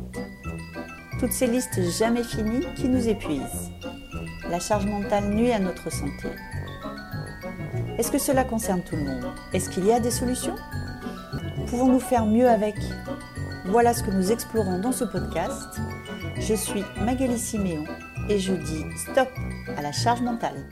toutes 1.19 1.31
ces 1.31 1.47
listes 1.47 1.81
jamais 1.97 2.23
finies 2.23 2.65
qui 2.75 2.87
nous 2.87 3.07
épuisent. 3.07 3.71
La 4.49 4.59
charge 4.59 4.85
mentale 4.85 5.33
nuit 5.33 5.51
à 5.51 5.59
notre 5.59 5.91
santé. 5.91 6.29
Est-ce 8.01 8.11
que 8.11 8.17
cela 8.17 8.43
concerne 8.43 8.81
tout 8.81 8.95
le 8.95 9.03
monde? 9.03 9.27
Est-ce 9.53 9.69
qu'il 9.69 9.85
y 9.85 9.91
a 9.91 9.99
des 9.99 10.09
solutions? 10.09 10.55
Pouvons-nous 11.67 11.99
faire 11.99 12.25
mieux 12.25 12.49
avec? 12.49 12.73
Voilà 13.65 13.93
ce 13.93 14.01
que 14.01 14.09
nous 14.09 14.31
explorons 14.31 14.79
dans 14.79 14.91
ce 14.91 15.03
podcast. 15.03 15.79
Je 16.39 16.55
suis 16.55 16.83
Magali 16.99 17.37
Siméon 17.37 17.83
et 18.27 18.39
je 18.39 18.53
dis 18.53 18.83
stop 18.97 19.29
à 19.77 19.83
la 19.83 19.91
charge 19.91 20.23
mentale. 20.23 20.67